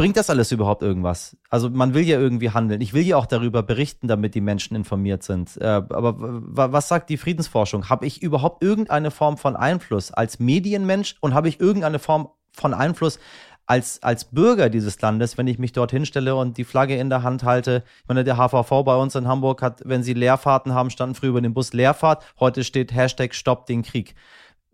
bringt 0.00 0.16
das 0.16 0.30
alles 0.30 0.50
überhaupt 0.50 0.82
irgendwas? 0.82 1.36
Also 1.50 1.68
man 1.68 1.92
will 1.92 2.04
ja 2.04 2.18
irgendwie 2.18 2.48
handeln. 2.48 2.80
Ich 2.80 2.94
will 2.94 3.02
ja 3.02 3.18
auch 3.18 3.26
darüber 3.26 3.62
berichten, 3.62 4.08
damit 4.08 4.34
die 4.34 4.40
Menschen 4.40 4.74
informiert 4.74 5.22
sind. 5.22 5.58
Äh, 5.58 5.66
aber 5.66 6.14
was 6.18 6.88
sagt 6.88 7.10
die 7.10 7.18
Friedensforschung? 7.18 7.90
Habe 7.90 8.06
ich 8.06 8.22
überhaupt 8.22 8.64
irgendeine 8.64 9.10
Form 9.10 9.36
von 9.36 9.56
Einfluss 9.56 10.10
als 10.10 10.38
Medienmensch 10.38 11.16
und 11.20 11.34
habe 11.34 11.50
ich 11.50 11.60
irgendeine 11.60 11.98
Form 11.98 12.30
von 12.54 12.72
Einfluss 12.72 13.18
als, 13.66 14.02
als 14.02 14.24
Bürger 14.24 14.70
dieses 14.70 14.98
Landes, 15.02 15.36
wenn 15.36 15.46
ich 15.46 15.58
mich 15.58 15.72
dort 15.72 15.90
hinstelle 15.90 16.34
und 16.34 16.56
die 16.56 16.64
Flagge 16.64 16.96
in 16.96 17.10
der 17.10 17.22
Hand 17.22 17.44
halte? 17.44 17.84
Ich 18.00 18.08
meine, 18.08 18.24
der 18.24 18.38
HVV 18.38 18.70
bei 18.86 18.96
uns 18.96 19.14
in 19.16 19.28
Hamburg 19.28 19.60
hat, 19.60 19.82
wenn 19.84 20.02
sie 20.02 20.14
Leerfahrten 20.14 20.72
haben, 20.72 20.88
standen 20.88 21.14
früher 21.14 21.28
über 21.28 21.42
dem 21.42 21.52
Bus 21.52 21.74
Leerfahrt. 21.74 22.24
Heute 22.40 22.64
steht 22.64 22.94
Hashtag 22.94 23.34
Stopp 23.34 23.66
den 23.66 23.82
Krieg. 23.82 24.14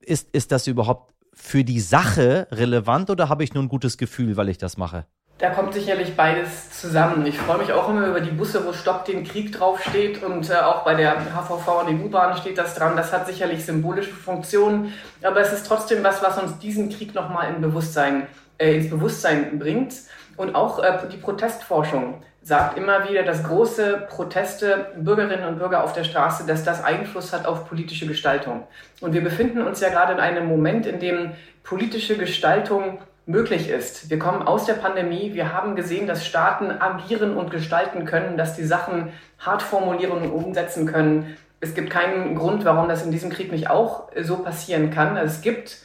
Ist, 0.03 0.31
ist 0.31 0.53
das 0.53 0.69
überhaupt 0.69 1.15
für 1.33 1.65
die 1.65 1.81
Sache 1.81 2.47
relevant 2.53 3.11
oder 3.11 3.29
habe 3.29 3.43
ich 3.43 3.55
nur 3.55 3.65
ein 3.65 3.69
gutes 3.69 3.99
Gefühl, 3.99 4.37
weil 4.37 4.49
ich 4.49 4.59
das 4.59 4.77
mache? 4.77 5.05
Da 5.39 5.51
kommt 5.51 5.75
sicherlich 5.75 6.17
beides 6.17 6.71
zusammen. 6.71 7.27
Ich 7.27 7.39
freue 7.39 7.59
mich 7.59 7.71
auch 7.71 7.91
immer 7.91 8.07
über 8.07 8.21
die 8.21 8.31
Busse, 8.31 8.65
wo 8.65 8.73
Stopp 8.73 9.05
den 9.05 9.23
Krieg 9.23 9.53
draufsteht 9.53 10.23
und 10.23 10.49
äh, 10.49 10.55
auch 10.55 10.83
bei 10.83 10.95
der 10.95 11.15
HVV 11.15 11.81
und 11.81 11.91
den 11.91 12.03
U-Bahnen 12.03 12.39
steht 12.39 12.57
das 12.57 12.75
dran. 12.75 12.97
Das 12.97 13.13
hat 13.13 13.27
sicherlich 13.27 13.67
symbolische 13.67 14.15
Funktionen, 14.15 14.95
aber 15.23 15.41
es 15.41 15.53
ist 15.53 15.67
trotzdem 15.67 16.03
was, 16.03 16.23
was 16.23 16.39
uns 16.39 16.59
diesen 16.59 16.89
Krieg 16.89 17.15
nochmal 17.15 17.53
in 17.55 17.61
Bewusstsein, 17.61 18.29
äh, 18.57 18.77
ins 18.77 18.89
Bewusstsein 18.89 19.59
bringt. 19.59 19.93
Und 20.39 20.55
auch 20.55 20.83
äh, 20.83 21.01
die 21.13 21.19
Protestforschung 21.19 22.23
sagt 22.43 22.79
immer 22.79 23.07
wieder, 23.07 23.23
dass 23.23 23.45
große 23.45 24.07
Proteste, 24.09 24.87
Bürgerinnen 24.97 25.47
und 25.47 25.59
Bürger 25.59 25.85
auf 25.85 25.93
der 25.93 26.05
Straße, 26.05 26.47
dass 26.47 26.65
das 26.65 26.83
Einfluss 26.83 27.35
hat 27.35 27.45
auf 27.45 27.69
politische 27.69 28.07
Gestaltung. 28.07 28.67
Und 29.03 29.13
wir 29.13 29.23
befinden 29.23 29.61
uns 29.61 29.81
ja 29.81 29.91
gerade 29.91 30.15
in 30.15 30.21
einem 30.21 30.47
Moment, 30.47 30.87
in 30.87 30.99
dem 30.99 31.33
politische 31.63 32.17
Gestaltung 32.17 33.01
möglich 33.27 33.69
ist. 33.69 34.09
Wir 34.09 34.19
kommen 34.19 34.43
aus 34.43 34.65
der 34.67 34.75
Pandemie. 34.75 35.35
Wir 35.35 35.53
haben 35.53 35.75
gesehen, 35.75 36.07
dass 36.07 36.25
Staaten 36.25 36.71
agieren 36.71 37.37
und 37.37 37.51
gestalten 37.51 38.05
können, 38.05 38.37
dass 38.37 38.55
die 38.55 38.65
Sachen 38.65 39.13
hart 39.39 39.63
formulieren 39.63 40.13
und 40.13 40.31
umsetzen 40.31 40.87
können. 40.87 41.37
Es 41.61 41.75
gibt 41.75 41.91
keinen 41.91 42.37
Grund, 42.37 42.65
warum 42.65 42.89
das 42.89 43.05
in 43.05 43.11
diesem 43.11 43.31
Krieg 43.31 43.51
nicht 43.51 43.69
auch 43.69 44.09
so 44.21 44.39
passieren 44.39 44.91
kann. 44.91 45.17
Es 45.17 45.41
gibt 45.41 45.79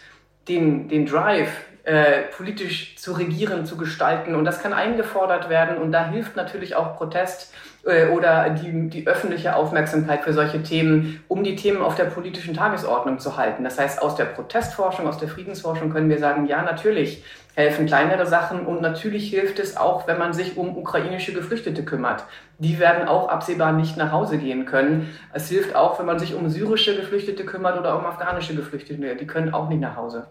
den, 0.47 0.87
den 0.87 1.07
Drive, 1.07 1.49
äh, 1.83 2.23
politisch 2.35 2.95
zu 2.97 3.13
regieren, 3.13 3.65
zu 3.65 3.75
gestalten. 3.75 4.35
Und 4.35 4.45
das 4.45 4.61
kann 4.61 4.73
eingefordert 4.73 5.49
werden. 5.49 5.77
Und 5.77 5.91
da 5.91 6.09
hilft 6.09 6.35
natürlich 6.35 6.75
auch 6.75 6.95
Protest 6.95 7.53
oder 7.83 8.51
die, 8.51 8.89
die 8.89 9.07
öffentliche 9.07 9.55
Aufmerksamkeit 9.55 10.23
für 10.23 10.33
solche 10.33 10.61
Themen, 10.61 11.23
um 11.27 11.43
die 11.43 11.55
Themen 11.55 11.81
auf 11.81 11.95
der 11.95 12.05
politischen 12.05 12.53
Tagesordnung 12.53 13.19
zu 13.19 13.37
halten. 13.37 13.63
Das 13.63 13.79
heißt, 13.79 14.01
aus 14.01 14.15
der 14.15 14.25
Protestforschung, 14.25 15.07
aus 15.07 15.17
der 15.17 15.27
Friedensforschung 15.27 15.89
können 15.89 16.09
wir 16.09 16.19
sagen, 16.19 16.45
ja, 16.45 16.61
natürlich 16.61 17.23
helfen 17.55 17.85
kleinere 17.85 18.27
Sachen 18.27 18.65
und 18.65 18.81
natürlich 18.81 19.29
hilft 19.29 19.59
es 19.59 19.77
auch, 19.77 20.07
wenn 20.07 20.17
man 20.17 20.33
sich 20.33 20.57
um 20.57 20.77
ukrainische 20.77 21.33
Geflüchtete 21.33 21.83
kümmert. 21.83 22.23
Die 22.59 22.79
werden 22.79 23.07
auch 23.07 23.29
absehbar 23.29 23.73
nicht 23.73 23.97
nach 23.97 24.11
Hause 24.11 24.37
gehen 24.37 24.65
können. 24.65 25.09
Es 25.33 25.49
hilft 25.49 25.75
auch, 25.75 25.99
wenn 25.99 26.05
man 26.05 26.19
sich 26.19 26.35
um 26.35 26.49
syrische 26.49 26.95
Geflüchtete 26.95 27.45
kümmert 27.45 27.79
oder 27.79 27.97
um 27.97 28.05
afghanische 28.05 28.55
Geflüchtete. 28.55 29.15
Die 29.15 29.27
können 29.27 29.53
auch 29.53 29.69
nicht 29.69 29.81
nach 29.81 29.95
Hause. 29.95 30.27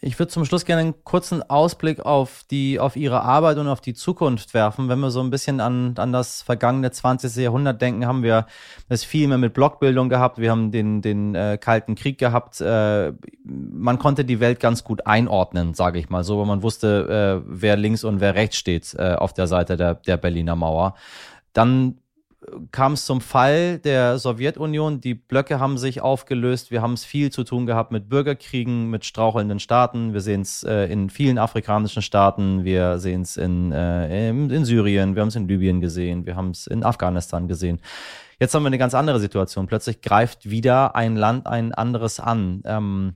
Ich 0.00 0.18
würde 0.18 0.30
zum 0.30 0.44
Schluss 0.44 0.64
gerne 0.64 0.82
einen 0.82 1.04
kurzen 1.04 1.42
Ausblick 1.42 2.00
auf 2.00 2.44
die, 2.50 2.78
auf 2.78 2.96
Ihre 2.96 3.22
Arbeit 3.22 3.58
und 3.58 3.68
auf 3.68 3.80
die 3.80 3.92
Zukunft 3.92 4.54
werfen. 4.54 4.88
Wenn 4.88 5.00
wir 5.00 5.10
so 5.10 5.20
ein 5.20 5.30
bisschen 5.30 5.60
an, 5.60 5.94
an 5.98 6.12
das 6.12 6.42
vergangene 6.42 6.90
20. 6.90 7.36
Jahrhundert 7.36 7.82
denken, 7.82 8.06
haben 8.06 8.22
wir 8.22 8.46
es 8.88 9.04
viel 9.04 9.28
mehr 9.28 9.36
mit 9.36 9.52
Blockbildung 9.52 10.08
gehabt. 10.08 10.38
Wir 10.38 10.52
haben 10.52 10.70
den, 10.70 11.02
den 11.02 11.34
äh, 11.34 11.58
Kalten 11.60 11.96
Krieg 11.96 12.18
gehabt. 12.18 12.60
Äh, 12.60 13.12
man 13.44 13.98
konnte 13.98 14.24
die 14.24 14.40
Welt 14.40 14.60
ganz 14.60 14.84
gut 14.84 15.06
einordnen, 15.06 15.74
sage 15.74 15.98
ich 15.98 16.08
mal 16.08 16.24
so, 16.24 16.38
weil 16.38 16.46
man 16.46 16.62
wusste, 16.62 17.42
äh, 17.42 17.46
wer 17.46 17.76
links 17.76 18.04
und 18.04 18.20
wer 18.20 18.34
rechts 18.34 18.56
steht 18.56 18.94
äh, 18.94 19.14
auf 19.14 19.34
der 19.34 19.48
Seite 19.48 19.76
der, 19.76 19.94
der 19.94 20.16
Berliner 20.16 20.56
Mauer. 20.56 20.94
Dann 21.52 21.99
kam 22.70 22.94
es 22.94 23.04
zum 23.04 23.20
Fall 23.20 23.78
der 23.78 24.18
Sowjetunion. 24.18 25.00
Die 25.00 25.14
Blöcke 25.14 25.60
haben 25.60 25.76
sich 25.76 26.00
aufgelöst. 26.00 26.70
Wir 26.70 26.80
haben 26.80 26.94
es 26.94 27.04
viel 27.04 27.30
zu 27.30 27.44
tun 27.44 27.66
gehabt 27.66 27.92
mit 27.92 28.08
Bürgerkriegen, 28.08 28.88
mit 28.88 29.04
strauchelnden 29.04 29.60
Staaten. 29.60 30.12
Wir 30.14 30.20
sehen 30.20 30.40
es 30.40 30.62
äh, 30.62 30.86
in 30.86 31.10
vielen 31.10 31.38
afrikanischen 31.38 32.02
Staaten. 32.02 32.64
Wir 32.64 32.98
sehen 32.98 33.22
es 33.22 33.36
in, 33.36 33.72
äh, 33.72 34.30
in, 34.30 34.64
Syrien. 34.64 35.14
Wir 35.14 35.22
haben 35.22 35.28
es 35.28 35.36
in 35.36 35.48
Libyen 35.48 35.80
gesehen. 35.80 36.24
Wir 36.24 36.36
haben 36.36 36.50
es 36.50 36.66
in 36.66 36.82
Afghanistan 36.82 37.46
gesehen. 37.46 37.80
Jetzt 38.38 38.54
haben 38.54 38.62
wir 38.62 38.68
eine 38.68 38.78
ganz 38.78 38.94
andere 38.94 39.20
Situation. 39.20 39.66
Plötzlich 39.66 40.00
greift 40.00 40.48
wieder 40.48 40.96
ein 40.96 41.16
Land 41.16 41.46
ein 41.46 41.74
anderes 41.74 42.20
an. 42.20 42.62
Ähm, 42.64 43.14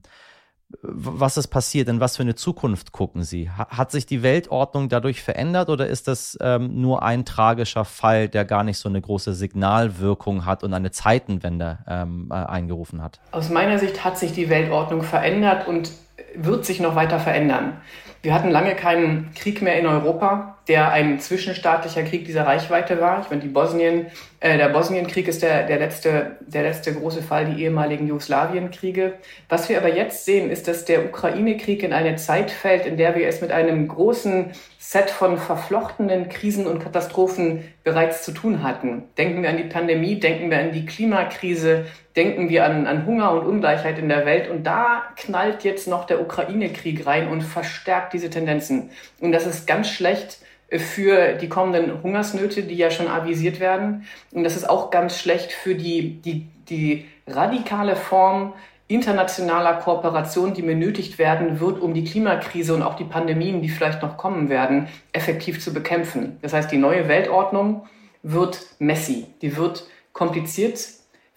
was 0.83 1.37
ist 1.37 1.49
passiert, 1.49 1.89
in 1.89 2.01
was 2.01 2.17
für 2.17 2.23
eine 2.23 2.35
Zukunft 2.35 2.93
gucken 2.93 3.23
Sie? 3.23 3.51
Hat 3.51 3.91
sich 3.91 4.07
die 4.07 4.23
Weltordnung 4.23 4.89
dadurch 4.89 5.23
verändert 5.23 5.69
oder 5.69 5.87
ist 5.87 6.09
das 6.09 6.39
ähm, 6.41 6.81
nur 6.81 7.03
ein 7.03 7.25
tragischer 7.25 7.85
Fall, 7.85 8.29
der 8.29 8.45
gar 8.45 8.65
nicht 8.65 8.79
so 8.79 8.89
eine 8.89 9.01
große 9.01 9.35
Signalwirkung 9.35 10.47
hat 10.47 10.65
und 10.65 10.75
eine 10.75 10.91
Zeitenwende 10.91 11.79
ähm, 11.89 12.29
äh, 12.31 12.35
eingerufen 12.35 13.03
hat? 13.03 13.21
Aus 13.33 13.51
meiner 13.51 13.79
Sicht 13.79 14.05
hat 14.05 14.19
sich 14.19 14.33
die 14.33 14.49
Weltordnung 14.49 15.03
verändert 15.03 15.69
und 15.69 15.91
wird 16.35 16.65
sich 16.65 16.81
noch 16.81 16.95
weiter 16.95 17.19
verändern. 17.19 17.75
Wir 18.23 18.35
hatten 18.35 18.51
lange 18.51 18.75
keinen 18.75 19.33
Krieg 19.35 19.63
mehr 19.63 19.79
in 19.79 19.87
Europa, 19.87 20.54
der 20.69 20.93
ein 20.93 21.21
zwischenstaatlicher 21.21 22.03
Krieg 22.05 22.25
dieser 22.25 22.47
Reichweite 22.47 23.01
war. 23.01 23.21
Ich 23.21 23.29
meine, 23.29 23.43
die 23.43 23.49
Bosnien, 23.49 24.07
äh, 24.41 24.57
der 24.57 24.71
Bosnienkrieg 24.71 25.29
ist 25.29 25.43
der, 25.43 25.67
der, 25.67 25.79
letzte, 25.79 26.37
der 26.41 26.63
letzte 26.63 26.95
große 26.95 27.23
Fall, 27.23 27.47
die 27.47 27.63
ehemaligen 27.63 28.07
Jugoslawienkriege. 28.07 29.15
Was 29.49 29.69
wir 29.69 29.77
aber 29.77 29.95
jetzt 29.95 30.25
sehen, 30.25 30.51
ist, 30.51 30.67
dass 30.67 30.87
der 30.87 31.05
Ukraine-Krieg 31.05 31.83
in 31.83 31.93
eine 31.93 32.17
Zeit 32.17 32.51
fällt, 32.51 32.87
in 32.87 32.97
der 32.97 33.15
wir 33.15 33.29
es 33.29 33.43
mit 33.43 33.53
einem 33.53 33.89
großen 33.89 34.53
Set 34.79 35.11
von 35.11 35.37
verflochtenen 35.37 36.31
Krisen 36.31 36.67
und 36.67 36.83
Katastrophen 36.83 37.65
bereits 37.85 38.23
zu 38.23 38.33
tun 38.33 38.63
hatten. 38.63 39.05
Denken 39.19 39.43
wir 39.43 39.51
an 39.51 39.59
die 39.59 39.65
Pandemie, 39.65 40.19
denken 40.19 40.51
wir 40.51 40.59
an 40.59 40.73
die 40.73 40.87
Klimakrise, 40.87 41.85
denken 42.17 42.49
wir 42.49 42.65
an, 42.65 42.87
an 42.87 43.05
Hunger 43.05 43.33
und 43.33 43.47
Ungleichheit 43.47 43.99
in 43.99 44.09
der 44.09 44.25
Welt. 44.25 44.49
Und 44.49 44.65
da 44.65 45.03
knallt 45.17 45.65
jetzt 45.65 45.89
noch 45.89 46.07
der 46.07 46.23
Ukraine-Krieg 46.23 47.07
rein 47.07 47.29
und 47.29 47.43
verstärkt 47.43 48.15
diese 48.15 48.31
Tendenzen. 48.31 48.91
Und 49.21 49.33
das 49.33 49.47
ist 49.47 49.67
ganz 49.67 49.89
schlecht 49.91 50.39
für 50.79 51.35
die 51.35 51.49
kommenden 51.49 52.03
Hungersnöte, 52.03 52.63
die 52.63 52.77
ja 52.77 52.91
schon 52.91 53.09
avisiert 53.09 53.61
werden. 53.61 54.05
Und 54.33 54.45
das 54.45 54.57
ist 54.57 54.69
auch 54.69 54.91
ganz 54.91 55.19
schlecht 55.19 55.53
für 55.53 55.75
die, 55.75 56.21
die, 56.23 56.47
die 56.69 57.07
radikale 57.27 57.97
Form 57.97 58.55
internationaler 58.87 59.75
Kooperation, 59.75 60.53
die 60.53 60.63
benötigt 60.63 61.19
werden 61.19 61.59
wird, 61.59 61.81
um 61.81 61.95
die 61.95 62.05
Klimakrise 62.05 62.75
und 62.75 62.83
auch 62.83 62.97
die 62.97 63.05
Pandemien, 63.05 63.63
die 63.63 63.69
vielleicht 63.69 64.03
noch 64.03 64.17
kommen 64.17 64.51
werden, 64.51 64.89
effektiv 65.13 65.61
zu 65.61 65.73
bekämpfen. 65.73 66.39
Das 66.43 66.53
heißt, 66.53 66.71
die 66.71 66.77
neue 66.77 67.09
Weltordnung 67.09 67.87
wird 68.23 68.61
messy, 68.79 69.27
die 69.41 69.57
wird 69.57 69.87
kompliziert, 70.13 70.87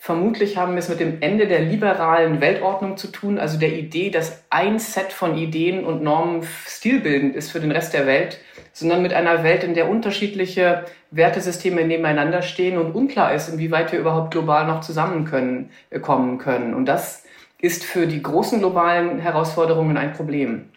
Vermutlich 0.08 0.56
haben 0.56 0.72
wir 0.72 0.80
es 0.80 0.88
mit 0.88 1.02
dem 1.02 1.22
Ende 1.22 1.48
der 1.48 1.60
liberalen 1.60 2.40
Weltordnung 2.40 2.96
zu 2.96 3.10
tun, 3.10 3.38
also 3.38 3.60
der 3.60 3.78
Idee, 3.78 4.10
dass 4.10 4.42
ein 4.50 4.80
Set 4.80 5.12
von 5.12 5.38
Ideen 5.38 5.84
und 5.84 6.02
Normen 6.02 6.48
stilbildend 6.66 7.36
ist 7.36 7.52
für 7.52 7.60
den 7.60 7.74
Rest 7.74 7.94
der 7.94 8.08
Welt, 8.08 8.40
sondern 8.72 9.02
mit 9.02 9.12
einer 9.12 9.44
Welt, 9.44 9.66
in 9.66 9.74
der 9.74 9.90
unterschiedliche 9.90 10.86
Wertesysteme 11.12 11.84
nebeneinander 11.84 12.42
stehen 12.42 12.78
und 12.78 12.94
unklar 12.94 13.34
ist, 13.34 13.50
inwieweit 13.50 13.92
wir 13.92 14.00
überhaupt 14.00 14.32
global 14.32 14.66
noch 14.66 14.80
zusammen 14.80 15.26
können, 15.26 15.72
äh, 15.90 16.00
kommen 16.00 16.38
können. 16.38 16.74
Und 16.74 16.86
das 16.86 17.26
ist 17.60 17.84
für 17.84 18.08
die 18.08 18.24
großen 18.24 18.60
globalen 18.60 19.20
Herausforderungen 19.20 19.98
ein 19.98 20.14
Problem. 20.14 20.70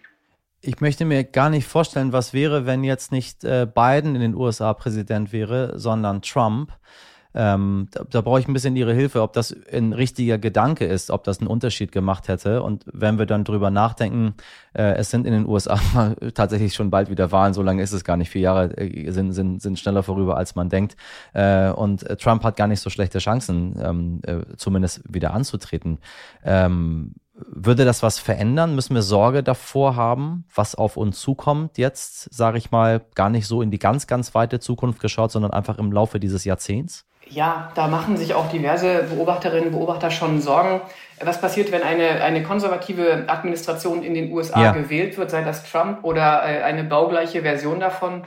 Ich 0.60 0.80
möchte 0.80 1.04
mir 1.04 1.22
gar 1.22 1.50
nicht 1.50 1.68
vorstellen, 1.68 2.12
was 2.12 2.34
wäre, 2.34 2.66
wenn 2.66 2.82
jetzt 2.82 3.12
nicht 3.12 3.44
äh, 3.44 3.68
Biden 3.72 4.16
in 4.16 4.22
den 4.22 4.34
USA 4.34 4.74
Präsident 4.74 5.32
wäre, 5.32 5.78
sondern 5.78 6.20
Trump. 6.20 6.72
Ähm, 7.34 7.88
da, 7.92 8.04
da 8.08 8.20
brauche 8.20 8.40
ich 8.40 8.48
ein 8.48 8.52
bisschen 8.52 8.76
Ihre 8.76 8.92
Hilfe, 8.92 9.22
ob 9.22 9.32
das 9.32 9.54
ein 9.72 9.92
richtiger 9.92 10.38
Gedanke 10.38 10.84
ist, 10.84 11.10
ob 11.10 11.24
das 11.24 11.38
einen 11.38 11.46
Unterschied 11.46 11.92
gemacht 11.92 12.28
hätte. 12.28 12.62
Und 12.62 12.84
wenn 12.92 13.18
wir 13.18 13.26
dann 13.26 13.44
drüber 13.44 13.70
nachdenken, 13.70 14.34
äh, 14.72 14.94
es 14.94 15.10
sind 15.10 15.26
in 15.26 15.32
den 15.32 15.46
USA 15.46 15.78
tatsächlich 16.34 16.74
schon 16.74 16.90
bald 16.90 17.10
wieder 17.10 17.30
Wahlen, 17.32 17.54
so 17.54 17.62
lange 17.62 17.82
ist 17.82 17.92
es 17.92 18.04
gar 18.04 18.16
nicht. 18.16 18.30
Vier 18.30 18.42
Jahre 18.42 18.76
äh, 18.76 19.10
sind, 19.10 19.32
sind, 19.32 19.62
sind 19.62 19.78
schneller 19.78 20.02
vorüber, 20.02 20.36
als 20.36 20.54
man 20.54 20.68
denkt. 20.68 20.96
Äh, 21.32 21.70
und 21.70 22.00
Trump 22.20 22.42
hat 22.42 22.56
gar 22.56 22.66
nicht 22.66 22.80
so 22.80 22.90
schlechte 22.90 23.18
Chancen, 23.18 23.76
ähm, 23.80 24.20
äh, 24.26 24.56
zumindest 24.56 25.02
wieder 25.08 25.32
anzutreten. 25.32 25.98
Ähm, 26.44 27.14
würde 27.46 27.84
das 27.84 28.02
was 28.02 28.18
verändern? 28.18 28.74
Müssen 28.74 28.94
wir 28.94 29.02
Sorge 29.02 29.42
davor 29.42 29.96
haben, 29.96 30.44
was 30.54 30.74
auf 30.74 30.96
uns 30.96 31.20
zukommt 31.20 31.78
jetzt, 31.78 32.32
sage 32.34 32.58
ich 32.58 32.70
mal, 32.70 33.00
gar 33.14 33.30
nicht 33.30 33.46
so 33.46 33.62
in 33.62 33.70
die 33.70 33.78
ganz, 33.78 34.06
ganz 34.06 34.34
weite 34.34 34.60
Zukunft 34.60 35.00
geschaut, 35.00 35.32
sondern 35.32 35.52
einfach 35.52 35.78
im 35.78 35.92
Laufe 35.92 36.20
dieses 36.20 36.44
Jahrzehnts? 36.44 37.06
Ja, 37.30 37.70
da 37.76 37.86
machen 37.86 38.16
sich 38.16 38.34
auch 38.34 38.50
diverse 38.50 39.04
Beobachterinnen 39.04 39.66
und 39.66 39.72
Beobachter 39.72 40.10
schon 40.10 40.40
Sorgen. 40.40 40.80
Was 41.20 41.40
passiert, 41.40 41.70
wenn 41.70 41.82
eine, 41.82 42.22
eine 42.22 42.42
konservative 42.42 43.24
Administration 43.28 44.02
in 44.02 44.14
den 44.14 44.32
USA 44.32 44.60
ja. 44.60 44.72
gewählt 44.72 45.16
wird, 45.16 45.30
sei 45.30 45.42
das 45.42 45.62
Trump 45.70 46.02
oder 46.02 46.42
äh, 46.42 46.62
eine 46.62 46.82
baugleiche 46.82 47.42
Version 47.42 47.78
davon? 47.78 48.24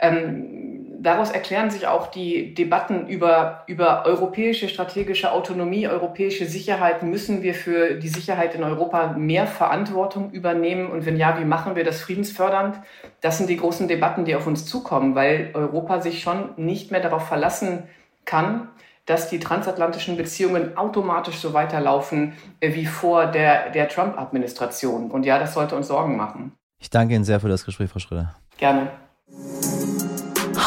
Ähm, 0.00 0.98
daraus 1.00 1.30
erklären 1.30 1.70
sich 1.70 1.88
auch 1.88 2.08
die 2.08 2.54
Debatten 2.54 3.08
über, 3.08 3.64
über 3.66 4.04
europäische 4.04 4.68
strategische 4.68 5.32
Autonomie, 5.32 5.88
europäische 5.88 6.44
Sicherheit. 6.44 7.02
Müssen 7.02 7.42
wir 7.42 7.54
für 7.54 7.94
die 7.94 8.08
Sicherheit 8.08 8.54
in 8.54 8.62
Europa 8.62 9.14
mehr 9.16 9.46
Verantwortung 9.46 10.30
übernehmen? 10.30 10.90
Und 10.90 11.06
wenn 11.06 11.16
ja, 11.16 11.40
wie 11.40 11.44
machen 11.44 11.74
wir 11.74 11.82
das 11.82 12.02
friedensfördernd? 12.02 12.76
Das 13.22 13.38
sind 13.38 13.48
die 13.48 13.56
großen 13.56 13.88
Debatten, 13.88 14.24
die 14.24 14.36
auf 14.36 14.46
uns 14.46 14.66
zukommen, 14.66 15.14
weil 15.14 15.50
Europa 15.54 16.00
sich 16.00 16.20
schon 16.20 16.50
nicht 16.56 16.92
mehr 16.92 17.00
darauf 17.00 17.26
verlassen 17.26 17.84
kann, 18.26 18.68
dass 19.06 19.30
die 19.30 19.38
transatlantischen 19.38 20.16
Beziehungen 20.16 20.76
automatisch 20.76 21.36
so 21.36 21.54
weiterlaufen 21.54 22.34
äh, 22.60 22.74
wie 22.74 22.86
vor 22.86 23.26
der, 23.26 23.70
der 23.70 23.88
Trump-Administration. 23.88 25.10
Und 25.10 25.24
ja, 25.24 25.38
das 25.38 25.54
sollte 25.54 25.76
uns 25.76 25.88
Sorgen 25.88 26.16
machen. 26.16 26.52
Ich 26.78 26.90
danke 26.90 27.14
Ihnen 27.14 27.24
sehr 27.24 27.40
für 27.40 27.48
das 27.48 27.64
Gespräch, 27.64 27.88
Frau 27.88 28.00
Schröder. 28.00 28.34
Gerne. 28.58 28.90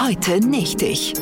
Heute 0.01 0.39
nicht 0.39 0.81
ich. 0.81 1.13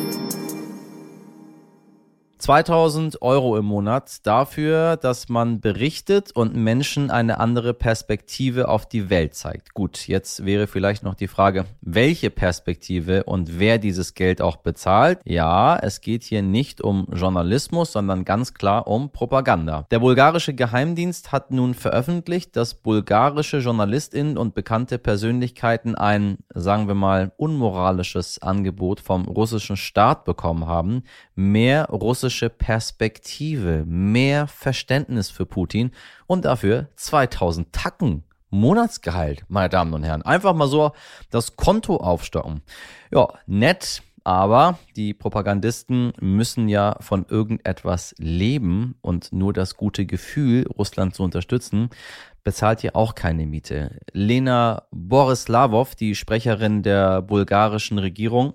2000 2.38 3.20
Euro 3.20 3.56
im 3.56 3.64
Monat 3.64 4.24
dafür, 4.24 4.96
dass 4.96 5.28
man 5.28 5.60
berichtet 5.60 6.30
und 6.30 6.54
Menschen 6.54 7.10
eine 7.10 7.40
andere 7.40 7.74
Perspektive 7.74 8.68
auf 8.68 8.86
die 8.86 9.10
Welt 9.10 9.34
zeigt. 9.34 9.74
Gut, 9.74 10.06
jetzt 10.06 10.44
wäre 10.44 10.68
vielleicht 10.68 11.02
noch 11.02 11.16
die 11.16 11.26
Frage, 11.26 11.64
welche 11.80 12.30
Perspektive 12.30 13.24
und 13.24 13.58
wer 13.58 13.78
dieses 13.78 14.14
Geld 14.14 14.40
auch 14.40 14.56
bezahlt. 14.56 15.18
Ja, 15.24 15.76
es 15.76 16.00
geht 16.00 16.22
hier 16.22 16.42
nicht 16.42 16.80
um 16.80 17.08
Journalismus, 17.12 17.90
sondern 17.90 18.24
ganz 18.24 18.54
klar 18.54 18.86
um 18.86 19.10
Propaganda. 19.10 19.86
Der 19.90 19.98
bulgarische 19.98 20.54
Geheimdienst 20.54 21.32
hat 21.32 21.50
nun 21.50 21.74
veröffentlicht, 21.74 22.54
dass 22.54 22.74
bulgarische 22.74 23.58
Journalistinnen 23.58 24.38
und 24.38 24.54
bekannte 24.54 24.98
Persönlichkeiten 24.98 25.96
ein, 25.96 26.38
sagen 26.54 26.86
wir 26.86 26.94
mal, 26.94 27.32
unmoralisches 27.36 28.40
Angebot 28.40 29.00
vom 29.00 29.24
russischen 29.24 29.76
Staat 29.76 30.24
bekommen 30.24 30.66
haben, 30.66 31.02
mehr 31.34 31.86
russische 31.90 32.27
russische 32.28 32.50
Perspektive, 32.50 33.84
mehr 33.86 34.48
Verständnis 34.48 35.30
für 35.30 35.46
Putin 35.46 35.92
und 36.26 36.44
dafür 36.44 36.88
2000 36.96 37.72
Tacken 37.72 38.22
Monatsgehalt, 38.50 39.46
meine 39.48 39.70
Damen 39.70 39.94
und 39.94 40.02
Herren. 40.02 40.20
Einfach 40.20 40.52
mal 40.52 40.68
so 40.68 40.92
das 41.30 41.56
Konto 41.56 41.96
aufstocken. 41.96 42.60
Ja, 43.10 43.28
nett, 43.46 44.02
aber 44.24 44.78
die 44.94 45.14
Propagandisten 45.14 46.12
müssen 46.20 46.68
ja 46.68 46.96
von 47.00 47.24
irgendetwas 47.26 48.14
leben 48.18 48.96
und 49.00 49.32
nur 49.32 49.54
das 49.54 49.78
gute 49.78 50.04
Gefühl, 50.04 50.66
Russland 50.66 51.14
zu 51.14 51.22
unterstützen, 51.22 51.88
bezahlt 52.44 52.82
ja 52.82 52.94
auch 52.94 53.14
keine 53.14 53.46
Miete. 53.46 54.00
Lena 54.12 54.82
Borislavov, 54.90 55.94
die 55.94 56.14
Sprecherin 56.14 56.82
der 56.82 57.22
bulgarischen 57.22 57.98
Regierung, 57.98 58.52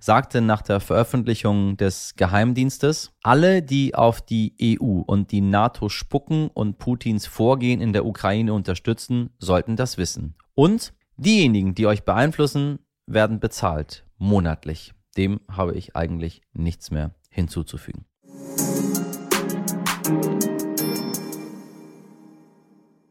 sagte 0.00 0.40
nach 0.40 0.62
der 0.62 0.80
Veröffentlichung 0.80 1.76
des 1.76 2.14
Geheimdienstes, 2.16 3.12
alle, 3.22 3.62
die 3.62 3.94
auf 3.94 4.20
die 4.20 4.54
EU 4.80 5.00
und 5.00 5.32
die 5.32 5.40
NATO 5.40 5.88
spucken 5.88 6.48
und 6.48 6.78
Putins 6.78 7.26
Vorgehen 7.26 7.80
in 7.80 7.92
der 7.92 8.06
Ukraine 8.06 8.52
unterstützen, 8.52 9.30
sollten 9.38 9.76
das 9.76 9.98
wissen. 9.98 10.34
Und 10.54 10.92
diejenigen, 11.16 11.74
die 11.74 11.86
euch 11.86 12.04
beeinflussen, 12.04 12.78
werden 13.06 13.40
bezahlt, 13.40 14.04
monatlich. 14.18 14.92
Dem 15.16 15.40
habe 15.50 15.74
ich 15.74 15.96
eigentlich 15.96 16.42
nichts 16.52 16.90
mehr 16.90 17.12
hinzuzufügen. 17.30 18.04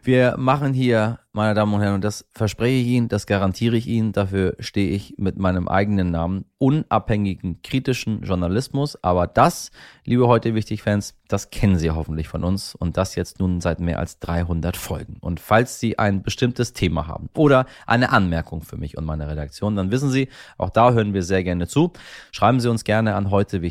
Wir 0.02 0.36
machen 0.38 0.74
hier 0.74 1.20
meine 1.36 1.54
Damen 1.54 1.74
und 1.74 1.82
Herren, 1.82 1.96
und 1.96 2.04
das 2.04 2.26
verspreche 2.34 2.78
ich 2.78 2.88
Ihnen, 2.88 3.10
das 3.10 3.28
garantiere 3.28 3.76
ich 3.76 3.88
Ihnen, 3.88 4.14
dafür 4.14 4.56
stehe 4.60 4.90
ich 4.90 5.16
mit 5.18 5.38
meinem 5.38 5.68
eigenen 5.68 6.10
Namen, 6.10 6.46
unabhängigen, 6.58 7.62
kritischen 7.62 8.22
Journalismus. 8.24 8.98
Aber 9.04 9.28
das, 9.28 9.72
liebe 10.06 10.28
heute 10.28 10.56
wichtig 10.56 10.82
Fans, 10.82 11.14
das 11.28 11.50
kennen 11.50 11.78
Sie 11.78 11.92
hoffentlich 11.92 12.28
von 12.28 12.44
uns 12.44 12.76
und 12.76 12.98
das 12.98 13.16
jetzt 13.16 13.40
nun 13.40 13.60
seit 13.60 13.80
mehr 13.80 14.00
als 14.00 14.20
300 14.20 14.78
Folgen. 14.78 15.18
Und 15.20 15.40
falls 15.40 15.80
Sie 15.80 16.00
ein 16.00 16.24
bestimmtes 16.24 16.74
Thema 16.74 17.08
haben 17.08 17.30
oder 17.36 17.66
eine 17.86 18.12
Anmerkung 18.12 18.62
für 18.62 18.78
mich 18.78 18.98
und 18.98 19.06
meine 19.06 19.28
Redaktion, 19.28 19.76
dann 19.76 19.92
wissen 19.92 20.10
Sie, 20.10 20.30
auch 20.58 20.70
da 20.70 20.94
hören 20.94 21.14
wir 21.14 21.24
sehr 21.24 21.44
gerne 21.44 21.68
zu. 21.68 21.92
Schreiben 22.32 22.60
Sie 22.60 22.70
uns 22.70 22.84
gerne 22.84 23.16
an 23.16 23.32
heute. 23.32 23.62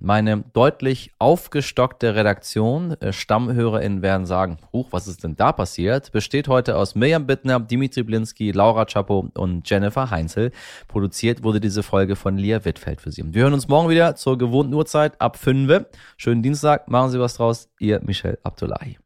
Meine 0.00 0.44
deutlich 0.52 1.12
aufgestockte 1.18 2.14
Redaktion, 2.14 2.92
äh, 3.00 3.12
StammhörerInnen 3.12 4.02
werden 4.02 4.26
sagen, 4.26 4.58
huch, 4.72 4.88
was 4.90 5.08
ist 5.08 5.24
denn 5.24 5.36
da 5.36 5.52
passiert, 5.52 6.12
besteht 6.12 6.39
besteht 6.40 6.48
heute 6.48 6.76
aus 6.78 6.94
Mirjam 6.94 7.26
Bittner, 7.26 7.60
Dimitri 7.60 8.02
Blinski, 8.02 8.50
Laura 8.52 8.86
Chapo 8.86 9.28
und 9.34 9.68
Jennifer 9.68 10.10
Heinzel. 10.10 10.52
Produziert 10.88 11.42
wurde 11.42 11.60
diese 11.60 11.82
Folge 11.82 12.16
von 12.16 12.38
Lia 12.38 12.64
Wittfeld 12.64 13.02
für 13.02 13.12
Sie. 13.12 13.22
Wir 13.26 13.42
hören 13.42 13.52
uns 13.52 13.68
morgen 13.68 13.90
wieder 13.90 14.16
zur 14.16 14.38
gewohnten 14.38 14.72
Uhrzeit 14.72 15.20
ab 15.20 15.36
5. 15.36 15.84
Schönen 16.16 16.42
Dienstag, 16.42 16.88
machen 16.88 17.10
Sie 17.10 17.20
was 17.20 17.34
draus. 17.34 17.68
Ihr 17.78 18.00
Michel 18.02 18.38
Abdullahi. 18.42 18.96